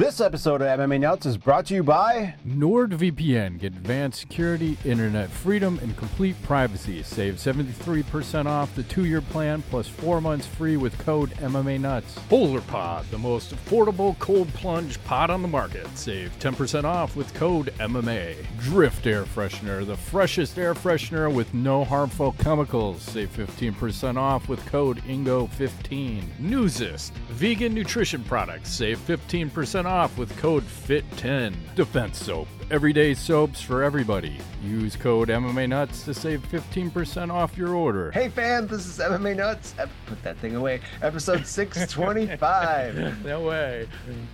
[0.00, 3.58] This episode of MMA Nuts is brought to you by NordVPN.
[3.58, 7.02] Get advanced security, internet freedom, and complete privacy.
[7.02, 12.18] Save 73% off the two year plan plus four months free with code MMA Nuts.
[12.30, 15.86] Polar Pod, the most affordable cold plunge pod on the market.
[15.98, 18.36] Save 10% off with code MMA.
[18.58, 23.02] Drift Air Freshener, the freshest air freshener with no harmful chemicals.
[23.02, 26.22] Save 15% off with code INGO15.
[26.38, 28.70] Newsist, vegan nutrition products.
[28.72, 31.52] Save 15% off with code FIT10.
[31.74, 34.38] Defense Soap, everyday soaps for everybody.
[34.62, 38.12] Use code MMA Nuts to save 15% off your order.
[38.12, 39.74] Hey fans, this is MMA Nuts.
[40.06, 40.80] Put that thing away.
[41.02, 43.24] Episode 625.
[43.24, 43.88] no way.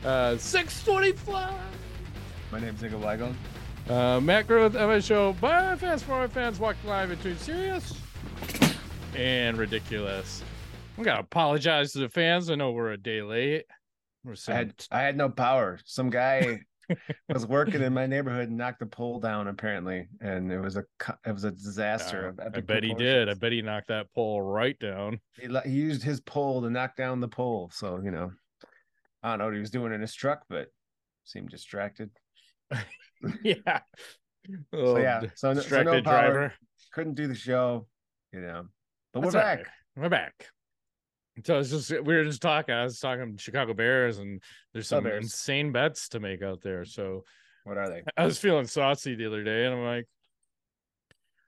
[0.05, 1.55] Uh, 625.
[2.53, 3.35] My name's Nico Weigel.
[3.89, 7.95] Uh, Matt Growth, MMA Show, by Fast Forward fans, walk live between serious
[9.15, 10.45] and ridiculous.
[10.99, 12.51] We gotta apologize to the fans.
[12.51, 13.65] I know we're a day late.
[14.49, 15.79] I had I had no power.
[15.85, 16.61] Some guy
[17.29, 20.85] was working in my neighborhood and knocked the pole down apparently, and it was a
[21.27, 22.35] it was a disaster.
[22.41, 23.29] Uh, I bet he did.
[23.29, 25.21] I bet he knocked that pole right down.
[25.41, 27.71] He, he used his pole to knock down the pole.
[27.73, 28.31] So you know,
[29.23, 30.69] I don't know what he was doing in his truck, but
[31.25, 32.11] seemed distracted.
[33.43, 33.81] yeah.
[34.49, 36.03] So Oh, yeah, so, no- so no power.
[36.03, 36.53] driver.
[36.93, 37.89] Couldn't do the show,
[38.33, 38.67] you know.
[39.13, 39.59] But That's we're back.
[39.59, 39.67] right.
[39.97, 40.47] We're back.
[41.45, 42.75] So it's just we were just talking.
[42.75, 44.43] I was talking Chicago Bears, and
[44.73, 45.25] there's some Bears.
[45.25, 46.85] insane bets to make out there.
[46.85, 47.25] So
[47.65, 48.03] What are they?
[48.17, 50.07] I was feeling saucy the other day, and I'm like,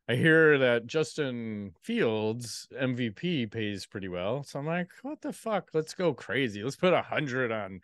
[0.08, 4.42] I hear that Justin Fields MVP pays pretty well.
[4.42, 5.69] So I'm like, what the fuck?
[5.75, 6.62] Let's go crazy.
[6.62, 7.80] Let's put a hundred on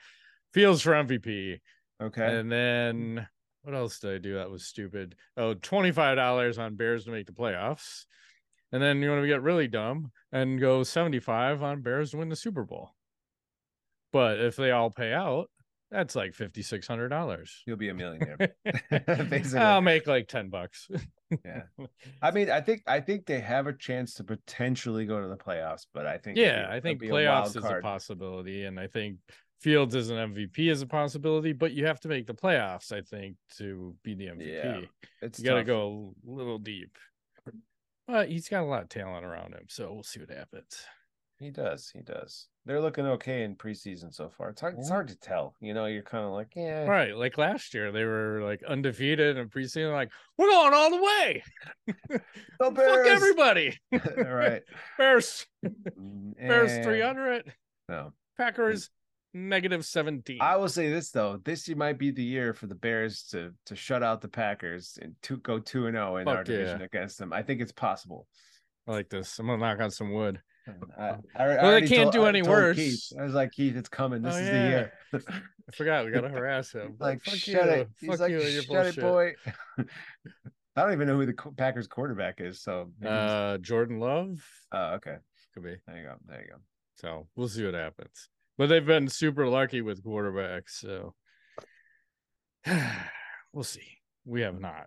[0.52, 1.60] Fields for MVP.
[2.02, 2.38] Okay.
[2.38, 3.28] And then
[3.62, 5.16] what else did I do that was stupid?
[5.36, 8.04] Oh, $25 on Bears to make the playoffs.
[8.74, 12.28] And then you want to get really dumb and go 75 on Bears to win
[12.28, 12.90] the Super Bowl.
[14.12, 15.48] But if they all pay out,
[15.92, 17.50] that's like $5,600.
[17.66, 18.36] You'll be a millionaire.
[19.30, 19.60] Basically.
[19.60, 20.88] I'll make like 10 bucks.
[21.44, 21.62] yeah.
[22.20, 25.36] I mean, I think I think they have a chance to potentially go to the
[25.36, 28.64] playoffs, but I think yeah, be- I think it'll a playoffs is a possibility.
[28.64, 29.18] And I think
[29.60, 33.02] Fields as an MVP is a possibility, but you have to make the playoffs, I
[33.02, 34.52] think, to be the MVP.
[34.52, 34.80] Yeah,
[35.22, 36.98] It's you got to go a little deep.
[38.06, 40.84] But he's got a lot of talent around him, so we'll see what happens.
[41.38, 41.90] He does.
[41.92, 42.46] He does.
[42.64, 44.50] They're looking okay in preseason so far.
[44.50, 44.76] It's hard.
[44.78, 45.54] It's hard to tell.
[45.60, 46.84] You know, you're kind of like, yeah.
[46.84, 49.92] Right, like last year, they were like undefeated in preseason.
[49.92, 51.42] Like we're going all the way.
[52.58, 53.78] Fuck everybody.
[53.92, 54.62] All right.
[54.98, 57.52] Bears, Mm, Bears, eh, three hundred.
[57.88, 58.12] No.
[58.38, 58.90] Packers,
[59.34, 60.38] negative seventeen.
[60.40, 61.40] I will say this though.
[61.44, 64.98] This year might be the year for the Bears to to shut out the Packers
[65.02, 66.86] and to go two and zero in our division yeah.
[66.86, 67.32] against them.
[67.32, 68.26] I think it's possible.
[68.86, 69.38] I like this.
[69.38, 70.40] I'm gonna knock on some wood.
[70.98, 72.76] I, I, I they can't do any told worse.
[72.76, 73.12] Keith.
[73.18, 74.22] I was like, Keith, it's coming.
[74.22, 74.52] This Oh, is yeah.
[74.62, 74.92] the year.
[75.68, 76.96] I forgot we gotta harass him.
[76.98, 77.70] like, fuck shut you.
[77.70, 77.88] it.
[78.00, 79.34] He's Fuck like, you shut it, boy.
[80.76, 82.62] I don't even know who the Packers quarterback is.
[82.62, 85.16] So, Uh, Jordan Love oh, okay.
[85.52, 85.76] could be.
[85.86, 86.14] There you go.
[86.26, 86.56] There you go.
[86.96, 88.28] So we'll see what happens.
[88.56, 91.14] But they've been super lucky with quarterbacks, so
[93.52, 93.98] we'll see.
[94.24, 94.86] We have not.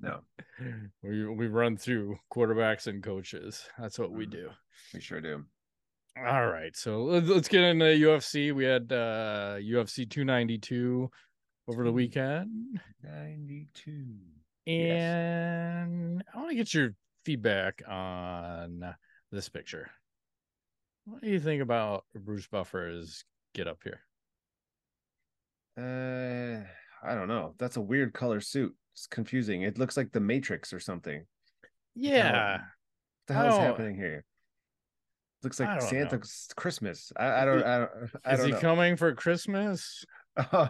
[0.00, 0.20] No,
[1.02, 3.68] we we run through quarterbacks and coaches.
[3.78, 4.30] That's what we Mhm.
[4.30, 4.50] do.
[4.94, 5.44] we sure do.
[6.18, 8.54] All right, so let's, get into UFC.
[8.54, 11.10] We had uh UFC 292
[11.68, 14.06] over the weekend, 92.
[14.66, 16.94] and I want to get your
[17.26, 18.94] feedback on
[19.30, 19.90] this picture.
[21.06, 23.24] What do you think about Bruce Buffer's
[23.54, 24.00] get up here?
[25.78, 26.64] Uh,
[27.06, 27.54] I don't know.
[27.58, 28.74] That's a weird color suit.
[28.94, 29.62] It's confusing.
[29.62, 31.24] It looks like the Matrix or something.
[31.94, 32.52] Yeah.
[32.58, 32.60] What
[33.28, 33.60] the hell's Oh.
[33.60, 34.24] happening here?
[35.42, 36.20] Looks like don't know.
[36.56, 37.12] Christmas.
[37.16, 37.62] I, I don't.
[37.62, 37.90] I don't.
[38.24, 38.60] I Is don't he know.
[38.60, 40.04] coming for Christmas?
[40.36, 40.68] Oh,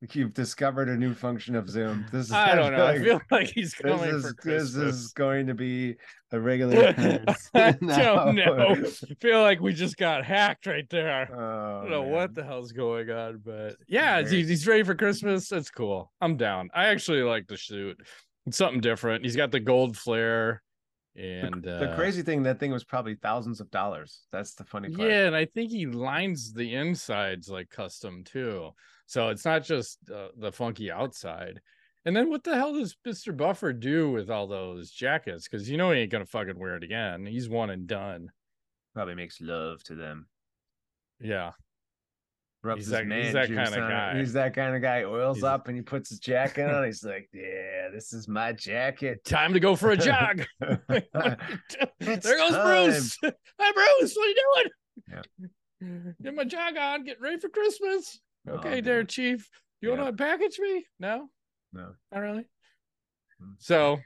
[0.12, 2.06] you've discovered a new function of Zoom.
[2.12, 2.32] This is.
[2.32, 2.86] I don't know.
[2.86, 5.96] I feel like he's this is this is going to be
[6.32, 6.94] a regular.
[7.54, 8.76] I don't know.
[8.76, 11.28] I feel like we just got hacked right there.
[11.32, 12.12] Oh, I don't know man.
[12.12, 15.48] what the hell's going on, but yeah, he's, he's ready for Christmas.
[15.48, 16.12] That's cool.
[16.20, 16.68] I'm down.
[16.74, 17.98] I actually like the suit.
[18.46, 19.24] It's something different.
[19.24, 20.62] He's got the gold flare,
[21.16, 24.20] and The uh, crazy thing, that thing was probably thousands of dollars.
[24.30, 25.08] That's the funny part.
[25.08, 28.70] Yeah, and I think he lines the insides like custom too.
[29.06, 31.60] So it's not just uh, the funky outside.
[32.04, 33.36] And then what the hell does Mr.
[33.36, 35.48] Buffer do with all those jackets?
[35.48, 37.26] Because you know he ain't gonna fucking wear it again.
[37.26, 38.30] He's one and done.
[38.94, 40.28] Probably makes love to them.
[41.20, 41.52] Yeah.
[42.62, 44.18] Rubs He's that- he's that kinda guy.
[44.18, 45.04] He's that kind of guy.
[45.04, 46.84] Oils He's up and he puts his jacket on.
[46.84, 50.44] He's like, "Yeah, this is my jacket." Time to go for a jog.
[50.60, 50.78] there
[52.00, 52.90] goes time.
[52.90, 53.18] Bruce.
[53.22, 54.70] Hi Bruce, what are you doing?
[55.12, 56.08] Yeah.
[56.22, 58.20] Get my jog on, get ready for Christmas.
[58.48, 59.04] Okay, Oh, there.
[59.04, 59.48] Chief.
[59.80, 60.02] You Yeah.
[60.02, 60.86] want to package me?
[60.98, 61.28] No,
[61.72, 61.94] No.
[62.12, 62.44] not really.
[63.42, 63.54] Mm.
[63.58, 63.98] So,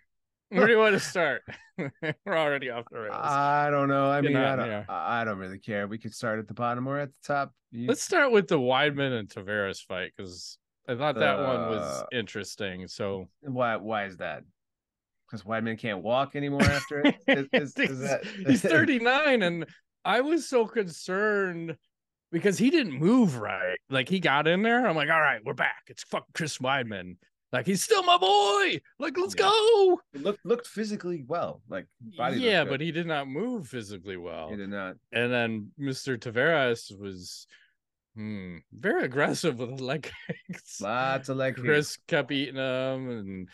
[0.49, 1.43] where do you want to start?
[1.79, 3.15] We're already off the rails.
[3.17, 4.11] I don't know.
[4.11, 4.91] I mean, I don't.
[4.91, 5.87] I don't really care.
[5.87, 7.53] We could start at the bottom or at the top.
[7.71, 10.59] You- Let's start with the Weidman and Tavares fight because
[10.89, 12.89] I thought that one was Uh, interesting.
[12.89, 13.77] So why?
[13.77, 14.43] Why is that?
[15.27, 17.15] Because Weidman can't walk anymore after it.
[17.53, 19.65] Is, is- is that- he's 39, and
[20.05, 21.77] I was so concerned
[22.31, 23.79] because he didn't move right.
[23.89, 24.87] Like he got in there.
[24.87, 25.85] I'm like, all right, we're back.
[25.89, 27.17] It's fuck Chris Weidman.
[27.53, 28.81] Like he's still my boy.
[28.99, 29.51] Like let's Yeah.
[29.51, 30.01] go.
[30.15, 31.63] looked looked physically well.
[31.69, 31.87] Like
[32.17, 34.51] body yeah, but he did not move physically well.
[34.51, 34.97] he did not.
[35.13, 36.17] And then Mr.
[36.17, 37.47] Tavares was
[38.15, 40.11] hmm, very aggressive with the leg
[40.49, 40.81] kicks.
[40.81, 41.65] Lots of leg kicks.
[41.65, 43.49] Chris kept eating them, and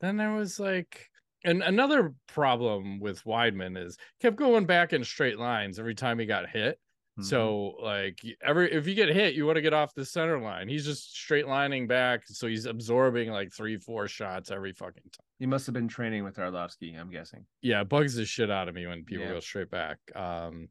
[0.00, 1.10] then there was like,
[1.44, 6.24] and another problem with Weidman is kept going back in straight lines every time he
[6.24, 6.78] got hit.
[7.18, 7.24] Mhm.
[7.24, 10.66] So like every if you get hit, you want to get off the center line.
[10.68, 15.26] He's just straight lining back, so he's absorbing like three, four shots every fucking time.
[15.38, 16.98] he must have been training with Arlovsky.
[16.98, 17.44] I'm guessing.
[17.62, 19.32] Yeah, it bugs the shit out of me when people Yeah.
[19.32, 19.98] go straight back.
[20.14, 20.68] Um,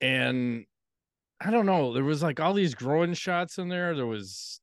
[0.00, 0.66] and
[1.40, 3.94] I don't know, there was like all these groin shots in there.
[3.94, 4.60] There was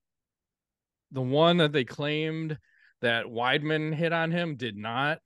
[1.11, 2.57] the one that they claimed
[3.01, 5.19] that Weidman hit on him did not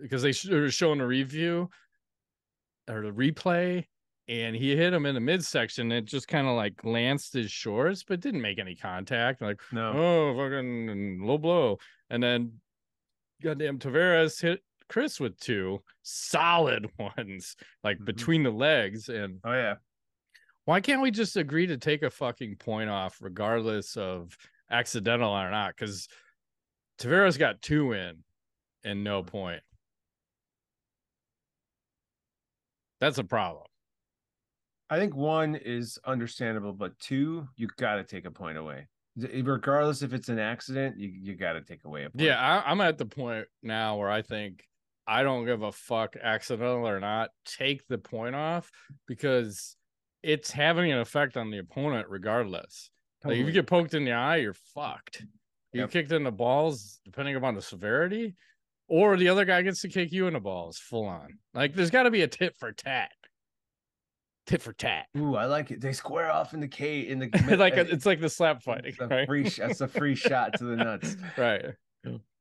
[0.00, 1.70] because they were showing a review
[2.88, 3.84] or the replay
[4.28, 5.92] and he hit him in the midsection.
[5.92, 9.42] It just kind of like glanced his shorts, but didn't make any contact.
[9.42, 9.92] Like, No.
[9.94, 11.78] oh, fucking low blow.
[12.10, 12.52] And then
[13.42, 18.04] goddamn Tavares hit Chris with two solid ones, like Mhm.
[18.06, 19.08] between the legs.
[19.08, 19.74] And Oh yeah.
[20.64, 24.36] why can't we just agree to take a fucking point off, regardless of
[24.70, 25.74] accidental or not?
[25.76, 26.08] Because
[26.98, 28.24] Tavares got two in
[28.84, 29.62] and no point.
[33.04, 33.64] That's a problem.
[34.88, 38.86] I think one is understandable, but two, you got to take a point away.
[39.16, 42.24] Regardless if it's an accident, you you got to take away a point.
[42.24, 44.64] Yeah, I, I'm at the point now where I think
[45.06, 47.28] I don't give a fuck, accidental or not.
[47.44, 48.70] Take the point off
[49.06, 49.76] because
[50.22, 52.90] it's having an effect on the opponent, regardless.
[53.22, 55.26] Like if you get poked in the eye, you're fucked.
[55.74, 55.90] You Yep.
[55.90, 58.34] kicked in the balls, depending upon the severity,
[58.88, 61.38] or the other guy gets to kick you in the balls, full on.
[61.54, 63.10] Like there's got to be a tit for tat.
[64.46, 65.06] Tit for tat.
[65.16, 65.80] Ooh, I like it.
[65.80, 68.92] They square off in the K in the like uh, it's like the slap fighting,
[68.92, 69.26] it's a right?
[69.26, 71.16] free that's a free shot to the nuts.
[71.38, 71.64] right.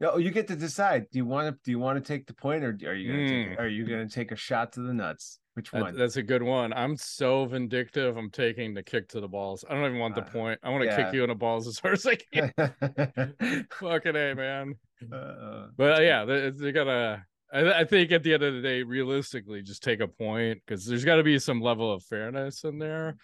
[0.01, 1.05] No, you get to decide.
[1.11, 3.29] Do you want to do you want to take the point or are you gonna
[3.29, 3.59] take Mm.
[3.61, 5.39] are you gonna take a shot to the nuts?
[5.55, 5.95] Which one?
[5.95, 6.73] that's a good one.
[6.73, 8.17] I'm so vindictive.
[8.17, 9.63] I'm taking the kick to the balls.
[9.69, 10.59] I don't even want the Uh, point.
[10.63, 11.03] I want to yeah.
[11.03, 12.51] kick you in the balls as hard as I can.
[13.79, 14.75] Fucking a man.
[15.11, 17.23] Uh, But uh, yeah, they, they gotta.
[17.53, 20.85] I, I think at the end of the day, realistically, just take a point because
[20.85, 23.17] there's got to be some level of fairness in there.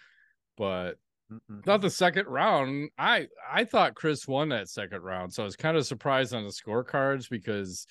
[0.56, 0.98] But
[1.32, 1.66] mm-mm.
[1.66, 2.90] not the second round.
[2.96, 6.44] I I thought Chris won that second round, so I was kind of surprised on
[6.44, 7.86] the scorecards because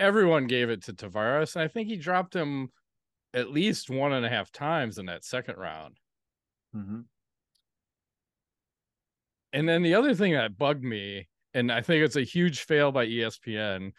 [0.00, 2.70] everyone gave it to Tavares, and I think he dropped him
[3.34, 5.98] at least one and a half times in that second round.
[6.74, 7.04] Mhm.
[9.52, 12.92] And then the other thing that bugged me, and I think it's a huge fail
[12.92, 13.92] by ESPN,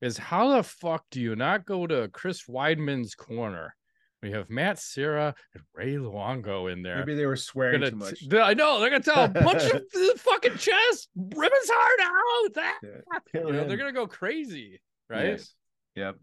[0.00, 3.76] is how the fuck do you not go to Chris Weidman's corner?
[4.22, 6.96] We have Matt Serra and Ray Longo in there.
[6.96, 8.18] Maybe they were swearing Gonna too much.
[8.20, 12.00] t- I know they're gonna tell a bunch of the fucking chest, rip his heart
[12.00, 12.54] out.
[12.54, 13.00] That Yeah.
[13.44, 14.80] you know, they're gonna go crazy,
[15.10, 15.26] right?
[15.32, 15.54] Yes.
[15.94, 16.16] Yep.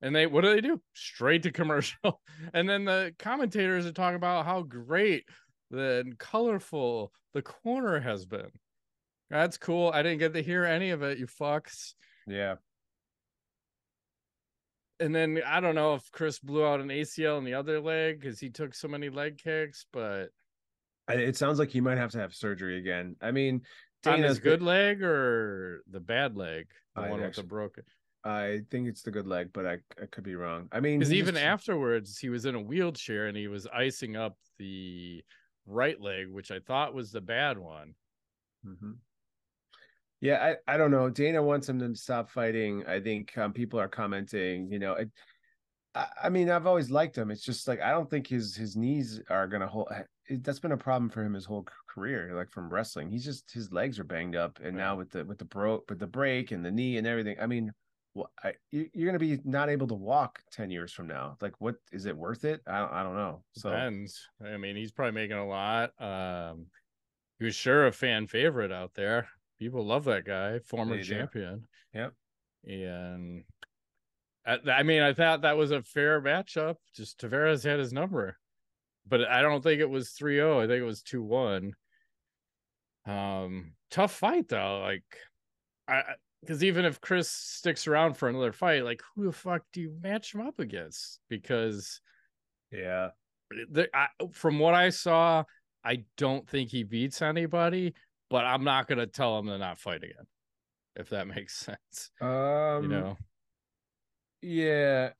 [0.00, 0.80] And they what do they do?
[0.94, 2.20] Straight to commercial.
[2.54, 5.24] And then the commentators are talking about how great
[5.72, 8.50] and colorful the corner has been.
[9.28, 9.90] That's cool.
[9.92, 11.94] I didn't get to hear any of it, you fucks.
[12.28, 12.56] Yeah.
[15.00, 18.20] And then I don't know if Chris blew out an ACL in the other leg
[18.20, 20.28] because he took so many leg kicks, but
[21.08, 23.16] It sounds like he might have to have surgery again.
[23.20, 23.62] I mean,
[24.06, 27.84] on Dana's his good leg or the bad leg, the I one with the broken.
[28.24, 30.68] I think it's the good leg, but I I could be wrong.
[30.72, 34.16] I mean, Because even just- afterwards, he was in a wheelchair and he was icing
[34.16, 35.22] up the
[35.66, 37.94] right leg, which I thought was the bad one.
[38.66, 38.96] Mhm.
[40.20, 41.08] Yeah, I, I don't know.
[41.08, 42.84] Dana wants him to stop fighting.
[42.86, 44.70] I think um, people are commenting.
[44.72, 45.10] You know, it,
[45.94, 47.30] I, I mean, I've always liked him.
[47.30, 49.88] It's just like I don't think his his knees are gonna hold.
[50.26, 53.08] It, that's been a problem for him his whole career, like from wrestling.
[53.10, 56.00] He's just his legs are banged up, and now with the with the bro with
[56.00, 57.36] the break and the knee and everything.
[57.40, 57.72] I mean,
[58.18, 61.36] what I, you, you're gonna be not able to walk ten years from now.
[61.40, 62.60] Like, what is it worth it?
[62.66, 63.42] I don't, I don't know.
[63.52, 64.28] So Depends.
[64.44, 65.90] I mean, he's probably making a lot.
[66.00, 66.66] Um,
[67.38, 69.28] he was sure a fan favorite out there.
[69.58, 71.08] People love that guy, former They do.
[71.08, 71.66] champion.
[71.94, 72.12] Yep.
[72.68, 73.44] And
[74.46, 76.76] I, I mean, I thought that was a fair matchup.
[76.94, 78.36] Just Tavares had his number,
[79.06, 80.60] but I don't think it was 3 0.
[80.60, 81.72] I think it was 2 1.
[83.06, 84.80] Um, tough fight though.
[84.80, 85.04] Like,
[85.88, 86.02] I
[86.40, 89.94] because even if Chris sticks around for another fight, like who the fuck do you
[90.02, 91.20] match him up against?
[91.28, 92.00] Because
[92.70, 93.08] yeah,
[93.70, 95.44] the, I, from what I saw,
[95.84, 97.94] I don't think he beats anybody.
[98.30, 100.26] But I'm not gonna tell him to not fight again,
[100.96, 102.10] if that makes sense.
[102.20, 103.16] Um, you know,
[104.42, 105.10] yeah.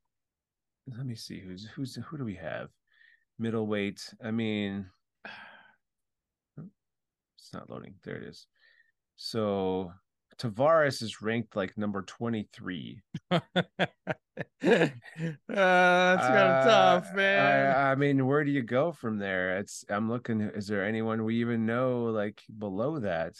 [0.96, 2.68] Let me see who's who's who do we have?
[3.38, 4.14] Middleweight.
[4.22, 4.86] I mean,
[6.56, 7.94] it's not loading.
[8.04, 8.46] There it is.
[9.16, 9.92] So
[10.38, 13.00] Tavares is ranked like number 23.
[13.30, 14.96] uh, that's
[15.48, 17.66] kind of tough, man.
[17.74, 19.58] I, I, mean, where do you go from there?
[19.58, 20.40] It's I'm looking.
[20.40, 23.34] Is there anyone we even know like below that?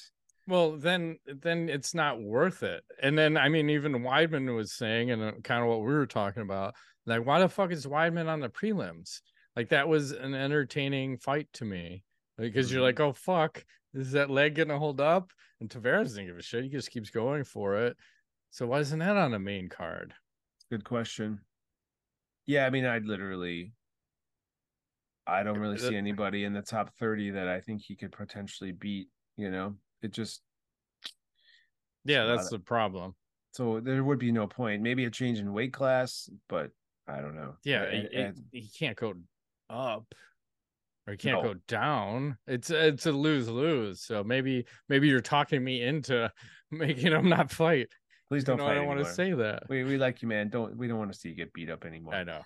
[0.47, 2.83] Well, then then it's not worth it.
[3.02, 6.07] And then I mean, even Weidman was saying, and uh, kind of what we were
[6.07, 6.75] talking about,
[7.07, 9.21] like, why the fuck is Weidman on the prelims?
[9.55, 12.05] Like that was an entertaining fight to me
[12.38, 12.76] because mm-hmm.
[12.76, 13.64] you're like, oh fuck,
[13.95, 15.33] is that leg gonna hold up?
[15.61, 16.64] And Tavares doesn't give a shit.
[16.64, 17.97] He just keeps going for it.
[18.50, 20.14] So why isn't that on a main card?
[20.71, 21.40] Good question.
[22.47, 23.73] Yeah, I mean, I'd literally
[25.26, 28.73] I don't really see anybody in the top 30 that I think he could potentially
[28.73, 29.75] beat, you know.
[30.00, 30.40] It just
[32.04, 33.14] Yeah, that's the problem.
[33.52, 34.83] So there would be no point.
[34.83, 36.71] Maybe a change in weight class, but
[37.07, 37.54] I don't know.
[37.64, 37.90] Yeah,
[38.52, 39.14] he can't go
[39.68, 40.14] up
[41.08, 41.54] or he can't no.
[41.54, 42.36] go down.
[42.46, 44.02] It's it's a lose lose.
[44.02, 46.30] So maybe maybe you're talking me into
[46.70, 47.88] making them not fight.
[48.28, 48.58] Please don't.
[48.58, 49.62] You know, I don't want to say that.
[49.70, 50.50] We we like you, man.
[50.50, 52.14] Don't we don't want to see you get beat up anymore.
[52.14, 52.42] I know.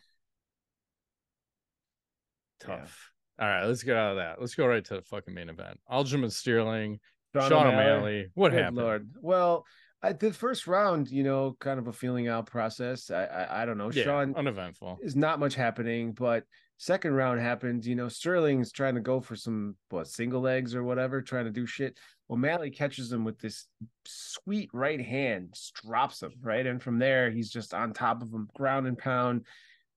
[2.60, 3.10] Tough.
[3.38, 3.44] Yeah.
[3.44, 4.40] All right, let's get out of that.
[4.40, 5.80] Let's go right to the fucking main event.
[5.90, 7.00] Aljamain Sterling,
[7.34, 7.90] Sean, Sean O'Malley.
[7.90, 8.26] O'Malley.
[8.34, 8.76] What Good happened?
[8.76, 9.10] Lord.
[9.20, 9.66] Well,
[10.00, 13.10] I, the first round, you know, kind of a feeling out process.
[13.10, 13.90] I I, I don't know.
[13.90, 14.98] Yeah, Sean uneventful.
[15.02, 16.44] Is not much happening, but
[16.78, 17.84] second round happened.
[17.84, 21.50] You know, Sterling's trying to go for some what single legs or whatever, trying to
[21.50, 21.98] do shit.
[22.30, 23.66] O'Malley catches him with this
[24.06, 28.48] sweet right hand, drops him right, and from there he's just on top of him,
[28.54, 29.44] ground and pound.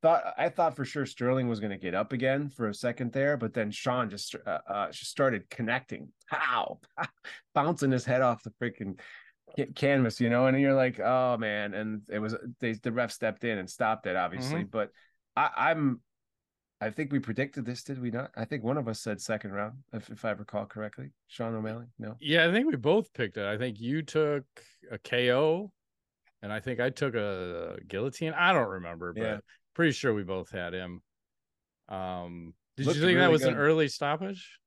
[0.01, 3.11] Thought I thought for sure Sterling was going to get up again for a second
[3.13, 6.79] there, but then Sean just uh, uh, just started connecting, pow,
[7.55, 8.99] bouncing his head off the freaking
[9.75, 13.43] canvas, you know, and you're like, oh man, and it was they the ref stepped
[13.43, 14.61] in and stopped it, obviously.
[14.61, 14.69] Mm-hmm.
[14.69, 14.89] But
[15.35, 16.01] I, I'm
[16.81, 18.31] I think we predicted this, did we not?
[18.35, 21.11] I think one of us said second round, if, if I recall correctly.
[21.27, 22.15] Sean O'Malley, no.
[22.19, 23.45] Yeah, I think we both picked it.
[23.45, 24.43] I think you took
[24.91, 25.71] a KO,
[26.41, 28.33] and I think I took a guillotine.
[28.33, 29.37] I don't remember, but yeah.
[29.73, 31.01] pretty sure we both had him.
[31.87, 33.53] Um, did Looked you think really that was good.
[33.53, 34.59] an early stoppage?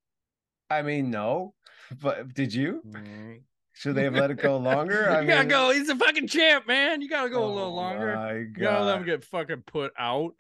[0.70, 1.54] I mean, no,
[2.00, 2.82] but did you?
[2.88, 3.42] Mm.
[3.74, 5.08] Should they have let it go longer?
[5.10, 5.72] I you mean, gotta go.
[5.72, 7.00] He's a fucking champ, man.
[7.00, 8.38] You gotta go oh a little oh longer.
[8.56, 10.34] You gotta let him get fucking put out,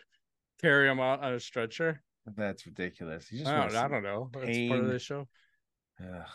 [0.60, 2.02] carry him out on a stretcher.
[2.36, 3.30] That's ridiculous.
[3.32, 4.30] You just I don't, I don't know.
[4.32, 4.44] Pain.
[4.44, 5.28] That's part of the show.
[6.00, 6.26] Ugh.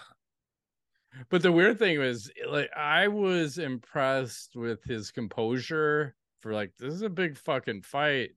[1.30, 6.94] But the weird thing was, like, I was impressed with his composure for like this
[6.94, 8.32] is a big fucking fight,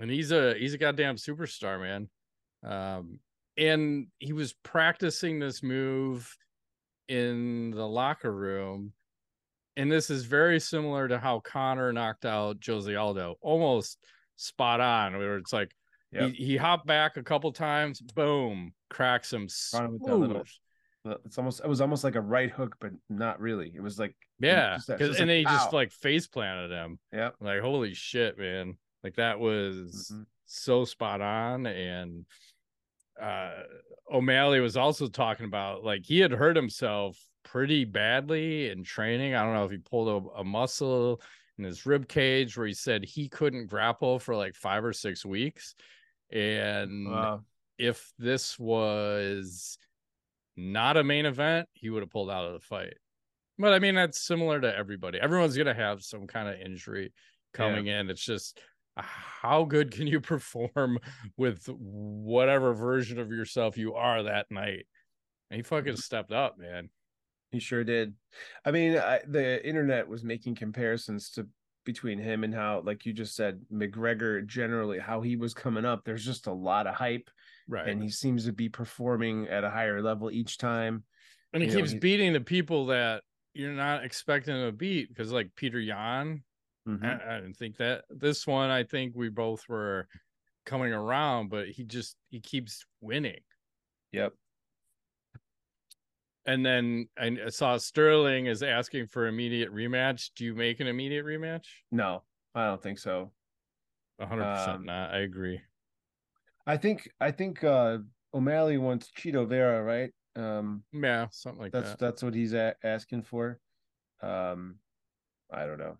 [0.00, 2.08] and he's a he's a goddamn superstar, man.
[2.64, 3.20] Um,
[3.56, 6.34] and he was practicing this move
[7.08, 8.92] in the locker room.
[9.76, 13.98] And this is very similar to how Conor knocked out Jose Aldo, almost
[14.38, 15.74] spot on, where it's like
[16.12, 16.30] yep.
[16.30, 19.48] he, he hopped back a couple times, boom, cracks him.
[19.74, 20.44] Little,
[21.24, 23.72] it's almost it was almost like a right hook, but not really.
[23.74, 26.98] It was like yeah, just and like, then he just like face planted him.
[27.12, 28.76] Yeah, like holy shit, man!
[29.04, 30.22] Like that was mm-hmm.
[30.46, 32.24] so spot on, and
[33.20, 33.50] uh,
[34.12, 39.34] O'Malley was also talking about like he had hurt himself pretty badly in training.
[39.34, 41.20] I don't know if he pulled a, a muscle
[41.58, 45.24] in his rib cage where he said he couldn't grapple for like five or six
[45.24, 45.74] weeks.
[46.30, 47.42] And wow.
[47.78, 49.78] if this was
[50.56, 52.94] not a main event, he would have pulled out of the fight.
[53.58, 55.18] But I mean, that's similar to everybody.
[55.18, 57.12] Everyone's going to have some kind of injury
[57.52, 58.00] coming yeah.
[58.00, 58.10] in.
[58.10, 58.60] It's just
[58.96, 60.98] how good can you perform
[61.36, 64.86] with whatever version of yourself you are that night?
[65.50, 65.96] And he fucking mm-hmm.
[65.96, 66.90] stepped up, man.
[67.50, 68.14] He sure did.
[68.64, 71.46] I mean, I, the internet was making comparisons to
[71.84, 76.04] between him and how, like you just said, McGregor generally how he was coming up.
[76.04, 77.30] There's just a lot of hype,
[77.66, 77.88] right?
[77.88, 81.04] And he seems to be performing at a higher level each time.
[81.54, 83.22] And he you keeps know, beating the people that
[83.54, 86.42] you're not expecting to beat because, like Petr Yan,
[86.88, 87.04] Mm-hmm.
[87.04, 88.70] I, I didn't think that this one.
[88.70, 90.08] I think we both were
[90.64, 93.40] coming around, but he just he keeps winning.
[94.12, 94.32] Yep.
[96.48, 100.30] And then I saw Sterling is asking for immediate rematch.
[100.34, 101.66] Do you make an immediate rematch?
[101.92, 102.22] No,
[102.54, 103.32] I don't think so.
[104.16, 105.12] 100 um, percent not.
[105.12, 105.60] I agree.
[106.66, 107.98] I think I think uh
[108.32, 110.10] O'Malley wants Chito Vera, right?
[110.36, 111.98] Um, Yeah, something like that's that.
[111.98, 113.60] that's what he's a- asking for.
[114.22, 114.76] Um,
[115.52, 115.98] I don't know.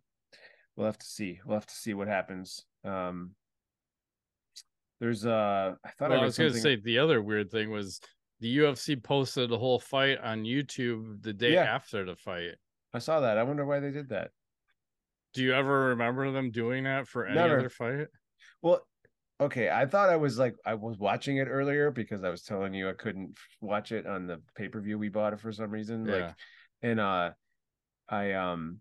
[0.76, 1.40] We'll have to see.
[1.44, 2.64] We'll have to see what happens.
[2.84, 3.32] Um,
[4.98, 8.00] there's uh, I thought Well, I I was gonna say the other weird thing was
[8.40, 11.64] the UFC posted the whole fight on YouTube the day Yeah.
[11.64, 12.54] after the fight.
[12.94, 13.36] I saw that.
[13.38, 14.30] I wonder why they did that.
[15.34, 17.58] Do you ever remember them doing that for any Never.
[17.58, 18.06] other fight?
[18.62, 18.86] Well,
[19.40, 19.68] okay.
[19.70, 22.88] I thought I was like I was watching it earlier because I was telling you
[22.88, 26.04] I couldn't watch it on the pay per view we bought it for some reason.
[26.06, 26.32] Like, Yeah.
[26.82, 27.30] and uh,
[28.08, 28.80] I um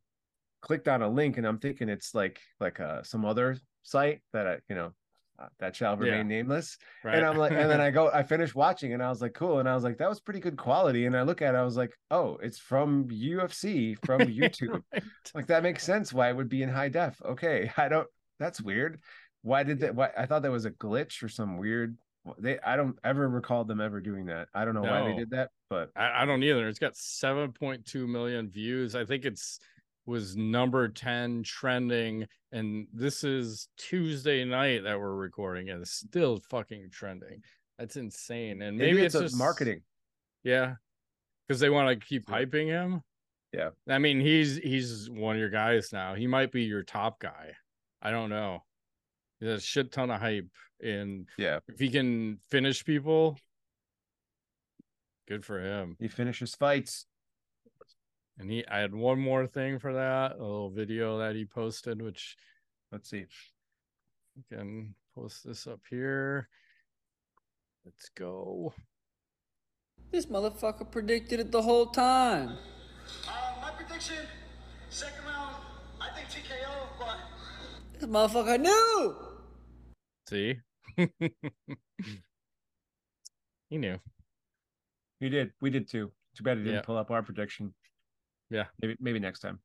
[0.61, 4.47] clicked on a link and I'm thinking it's like like uh some other site that
[4.47, 4.93] I you know
[5.39, 6.37] Uh, that shall remain Yeah.
[6.37, 6.77] nameless.
[7.03, 7.15] Right.
[7.15, 9.59] And I'm like, and then I go, I finished watching and I was like, cool.
[9.59, 11.05] And I was like, that was pretty good quality.
[11.05, 14.81] And I look at it, I was like, oh, it's from UFC from YouTube.
[14.91, 15.03] Right.
[15.35, 17.21] Like that makes sense why it would be in high def.
[17.23, 18.07] Okay, I don't.
[18.39, 18.99] That's weird.
[19.43, 19.93] Why did that?
[19.95, 21.97] Why I thought that was a glitch or some weird.
[22.39, 24.49] They I don't ever recall them ever doing that.
[24.53, 26.67] I don't know why they did that, but I, I don't either.
[26.67, 28.95] It's got 7.2 million views.
[28.95, 29.59] I think it's
[30.07, 32.25] was number 10 trending.
[32.51, 37.41] And this is Tuesday night that we're recording, and it's still fucking trending.
[37.77, 38.61] That's insane.
[38.61, 39.81] And maybe, maybe, it's, it's, just marketing.
[40.43, 40.75] Yeah.
[41.47, 43.01] Because they want to keep hyping him.
[43.53, 43.69] Yeah.
[43.87, 46.15] I mean, he's he's one of your guys now.
[46.15, 47.53] He might be your top guy.
[48.01, 48.63] I don't know.
[49.39, 50.47] There's a shit ton of hype.
[50.81, 53.37] And Yeah, if he can finish people,
[55.27, 55.95] good for him.
[55.99, 57.05] he finishes fights.
[58.39, 62.01] And he I had one more thing for that, a little video that he posted,
[62.01, 62.35] which
[62.91, 63.25] Let's see.
[64.37, 66.47] I can post this up here.
[67.85, 68.73] Let's go.
[70.11, 72.57] This motherfucker predicted it the whole time.
[73.27, 74.15] Uh, my prediction,
[74.89, 75.55] second round,
[75.99, 77.17] I think TKO, but
[77.99, 79.15] This motherfucker knew.
[80.29, 80.55] See?
[83.69, 83.99] he knew.
[85.19, 85.51] He did.
[85.59, 86.11] We did too.
[86.35, 86.81] Too bad he didn't Yeah.
[86.83, 87.73] pull up our prediction.
[88.49, 88.65] Yeah.
[88.81, 89.59] Maybe maybe next time.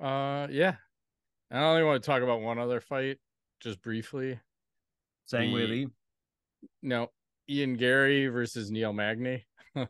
[0.00, 0.76] Uh yeah.
[1.50, 3.18] I only want to talk about one other fight
[3.60, 4.38] just briefly.
[5.26, 5.88] Sang Wei The- Lee.
[6.82, 7.10] No,
[7.48, 9.46] Ian Garry versus Neil Magny.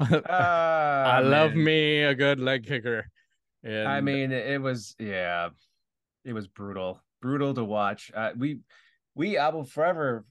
[0.00, 3.10] Ah, I love me a good leg kicker.
[3.64, 5.48] And I mean, it was yeah,
[6.24, 8.10] it was brutal, brutal to watch.
[8.14, 8.60] Uh, we
[9.14, 10.24] we I will forever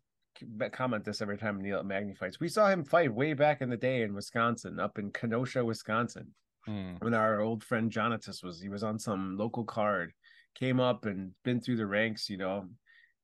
[0.71, 2.39] comment this every time Neil Magny fights.
[2.39, 6.33] We saw him fight way back in the day in Wisconsin, up in Kenosha, Wisconsin,
[6.65, 6.95] Hmm.
[6.99, 8.61] when our old friend Jonatas was.
[8.61, 10.13] He was on some local card,
[10.55, 12.67] came up and been through the ranks, you know,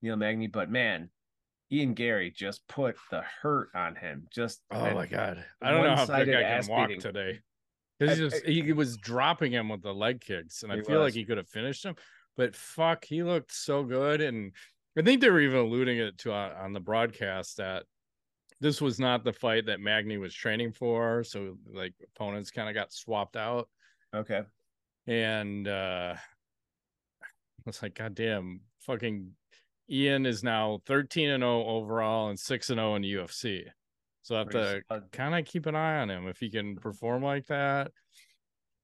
[0.02, 0.48] Neil Magny.
[0.48, 1.10] But man,
[1.72, 4.28] Ian Garry just put the hurt on him.
[4.32, 5.44] Just Oh my god.
[5.62, 7.02] I don't know how guy ass can walk beating.
[7.02, 7.40] today.
[8.00, 11.00] Because he I- just he was dropping him with the leg kicks, and I feel
[11.00, 11.96] like he could have finished him.
[12.36, 14.20] But fuck, he looked so good.
[14.22, 14.54] And
[14.98, 17.84] I think they were even alluding it to uh, on the broadcast that
[18.60, 21.24] this was not the fight that Magny was training for.
[21.24, 23.70] So like opponents kind of got swapped out.
[24.14, 24.44] Okay,
[25.08, 26.16] And uh
[27.66, 29.32] it's like, God damn, fucking
[29.90, 33.64] Ian is now 13 and 0 overall and 6 and 0 in UFC.
[34.22, 37.24] So I have to kind of keep an eye on him if he can perform
[37.24, 37.92] like that.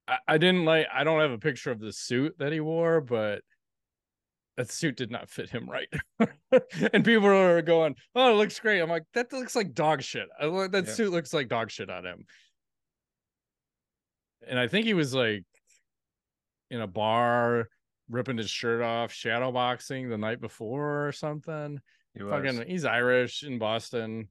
[0.06, 3.00] I, I didn't like I don't have a picture of the suit that he wore,
[3.00, 3.42] but
[4.60, 5.88] that suit did not fit him right.
[6.92, 8.80] and people are going, Oh, it looks great.
[8.80, 10.28] I'm like, that looks like dog shit.
[10.42, 10.92] Look that Yeah.
[10.92, 12.24] suit looks like dog shit on him.
[14.46, 15.44] And I think he was like
[16.70, 17.68] in a bar
[18.08, 21.80] ripping his shirt off, shadow boxing the night before or something.
[22.14, 22.32] he was.
[22.32, 24.28] Fucking he's Irish in Boston,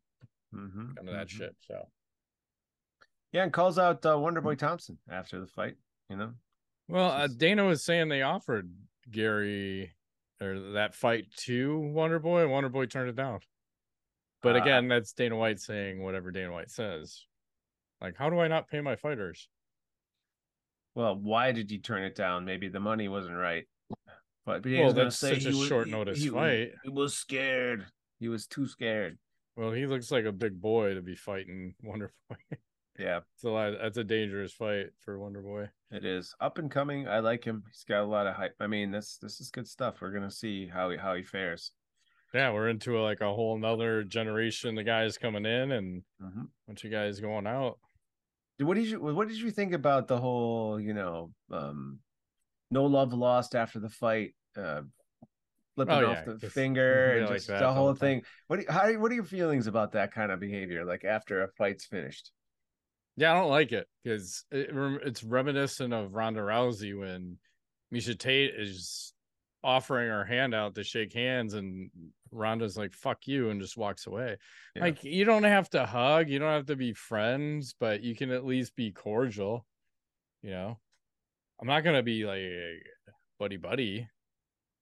[0.54, 1.32] Mhm, kind of that mhm.
[1.32, 1.56] shit.
[1.68, 1.88] So
[3.32, 5.76] Yeah, and calls out uh, Wonder Boy Thompson after the fight.
[6.10, 6.34] You know,
[6.88, 8.72] Well, uh, Dana was saying they offered
[9.12, 9.94] Garry
[10.42, 13.40] or that fight to Wonder Boy, Wonder Boy turned it down.
[14.42, 17.26] But Uh, again, that's Dana White saying whatever Dana White says.
[18.02, 19.48] Like, how do I not pay my fighters?
[20.96, 22.44] well, why did he turn it down?
[22.44, 23.66] Maybe the money wasn't right.
[24.46, 26.72] But, he Well, was that's say such a was- short notice he fight.
[26.84, 27.86] He was scared.
[28.20, 29.18] He was too scared.
[29.56, 32.36] Well, he looks like a big boy to be fighting Wonder Boy.
[33.00, 35.70] Yeah, so that- that's a dangerous fight for Wonder Boy.
[35.90, 37.08] it is up and coming.
[37.08, 37.64] I like him.
[37.72, 38.56] He's got a lot of hype.
[38.60, 40.02] I mean, this this is good stuff.
[40.02, 41.72] We're gonna see how he how he fares.
[42.34, 46.44] Yeah, we're into like a whole another generation of guys coming in and Mhm.
[46.44, 47.80] a bunch of guys going out.
[48.60, 52.02] What did you What did you think about the whole you know um,
[52.70, 54.36] no love lost after the fight?
[54.58, 54.82] Uh,
[55.76, 58.24] flipping Oh, off the finger and like just the whole the thing.
[58.48, 60.84] What do you, how what are your feelings about that kind of behavior?
[60.84, 62.34] Like after a fight's finished?
[63.18, 64.70] Yeah, I don't like it because it,
[65.04, 67.38] it's reminiscent of Ronda Rousey when
[67.94, 69.14] Miesha Tate is
[69.64, 71.90] offering her hand out to shake hands, and
[72.32, 74.38] Ronda's like, "Fuck you," and just walks away.
[74.76, 74.84] Yeah.
[74.84, 78.32] Like you don't have to hug, you don't have to be friends, but you can
[78.32, 79.66] at least be cordial.
[80.42, 80.80] You know,
[81.60, 82.86] I'm not gonna be like
[83.38, 84.08] buddy buddy,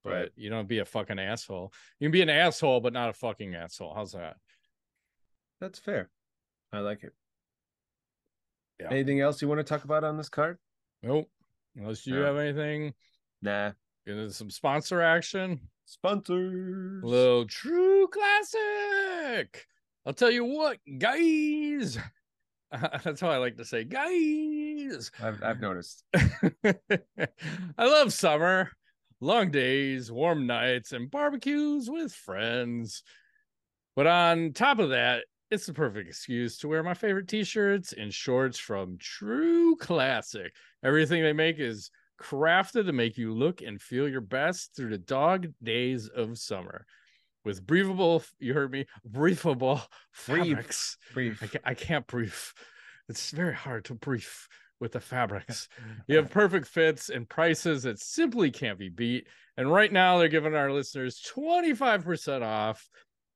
[0.04, 0.32] but Right.
[0.36, 1.74] you don't be a fucking asshole.
[2.00, 3.96] You can be an asshole, but not a fucking asshole.
[3.96, 4.38] How's that?
[5.60, 6.10] That's fair.
[6.72, 7.14] I like it.
[8.80, 8.90] Yeah.
[8.92, 10.58] Anything else you want to talk about on this card?
[11.04, 11.30] Nope.
[11.76, 12.26] Unless you No.
[12.26, 12.94] have anything,
[13.42, 13.72] Nah.
[14.06, 15.60] get into some sponsor action.
[15.86, 17.04] Sponsors.
[17.04, 19.66] Little true classic.
[20.06, 21.98] I'll tell you what, guys.
[23.04, 25.12] That's how I like to say, guys.
[25.22, 26.04] I've, I've noticed.
[26.14, 28.72] I love summer,
[29.22, 33.04] long days, warm nights, and barbecues with friends.
[33.96, 38.14] But on top of that, it's the perfect excuse to wear my favorite t-shirts and
[38.14, 40.54] shorts from True Classic.
[40.84, 41.90] Everything they make is
[42.22, 46.86] crafted to make you look and feel your best through the dog days of summer.
[47.46, 49.82] With breathable, you heard me, breathable
[50.12, 50.98] fabrics.
[51.14, 51.42] Brief.
[51.42, 52.34] I can't, I can't breathe.
[53.08, 54.26] It's very hard to breathe
[54.80, 55.70] with the fabrics.
[56.08, 59.28] You have perfect fits and prices that simply can't be beat.
[59.58, 62.88] And right now, they're giving our listeners 25% off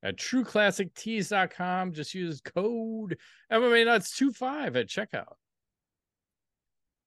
[0.02, 1.92] at trueclassictees.com.
[1.92, 3.18] Just use code
[3.52, 5.34] MMA Nuts 25 at checkout.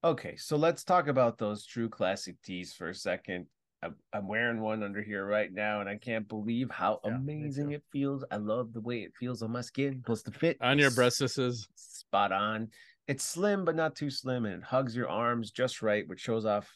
[0.04, 3.48] Okay, so let's talk about those true classic tees for a second.
[3.82, 7.72] I'm, I'm wearing one under here right now, and I can't believe how Yeah, amazing
[7.72, 8.24] it feels.
[8.32, 10.04] I love the way it feels on my skin.
[10.06, 12.70] Plus, the fit On your is spot on.
[13.08, 16.46] It's slim, but not too slim, and it hugs your arms just right, which shows
[16.46, 16.72] off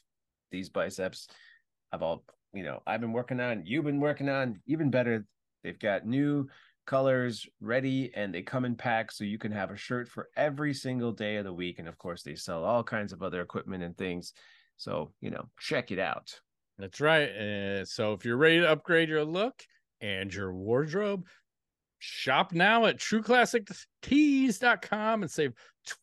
[0.51, 1.27] these biceps.
[1.91, 5.25] I've all, you know, I've been working on, you've been working on, even better.
[5.63, 6.47] They've got new
[6.85, 10.73] colors ready and they come in packs so you can have a shirt for every
[10.73, 11.77] single day of the week.
[11.77, 14.33] And of course, they sell all kinds of other equipment and things.
[14.77, 16.39] So, you know, check it out.
[16.79, 17.29] That's right.
[17.29, 19.61] Uh, so if you're ready to upgrade your look
[20.01, 21.27] and your wardrobe,
[21.99, 25.53] shop now at trueclassictees.com and save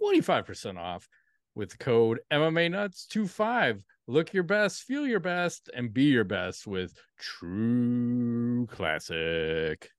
[0.05, 1.09] 25% off
[1.57, 3.83] with code MMA Nuts 25.
[4.07, 9.90] Look your best, feel your best, and be your best with True Classic.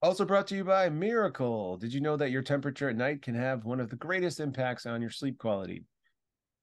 [0.00, 1.76] Also brought to you by Miracle.
[1.76, 4.86] Did you know that your temperature at night can have one of the greatest impacts
[4.86, 5.82] on your sleep quality?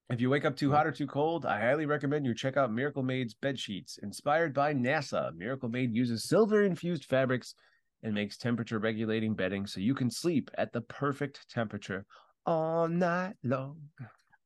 [0.09, 0.75] If you wake up too mm.
[0.75, 3.99] hot or too cold, I highly recommend you check out Miracle Made's bed sheets.
[4.01, 7.55] Inspired by NASA, Miracle Made uses silver infused fabrics
[8.03, 12.05] and makes temperature regulating bedding so you can sleep at the perfect temperature
[12.45, 13.89] all night long.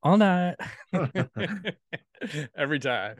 [0.02, 0.56] All night.
[2.58, 3.18] Every time.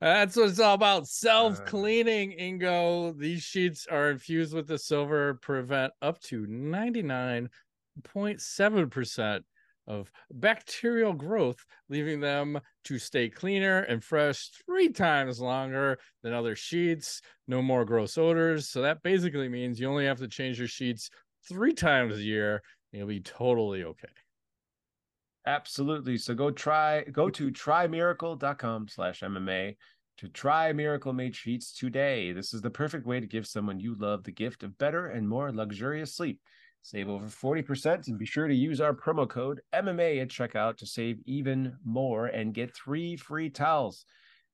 [0.00, 1.08] That's what it's all about.
[1.08, 2.42] Self cleaning, uh.
[2.42, 3.18] Ingo.
[3.18, 9.40] These sheets are infused with the silver, prevent up to 99.7%
[9.86, 16.54] of bacterial growth, leaving them to stay cleaner and fresh three times longer than other
[16.54, 17.22] sheets.
[17.46, 18.68] No more gross odors.
[18.68, 21.08] So that basically means you only have to change your sheets
[21.48, 22.60] three times a year.
[22.92, 24.08] You'll be totally okay.
[25.46, 26.18] Absolutely.
[26.18, 29.76] So go try go to trymiracle.com slash MMA
[30.18, 32.32] to try Miracle Made Sheets today.
[32.32, 35.28] This is the perfect way to give someone you love the gift of better and
[35.28, 36.40] more luxurious sleep.
[36.82, 40.86] Save over 40% and be sure to use our promo code MMA at checkout to
[40.86, 44.04] save even more and get three free towels.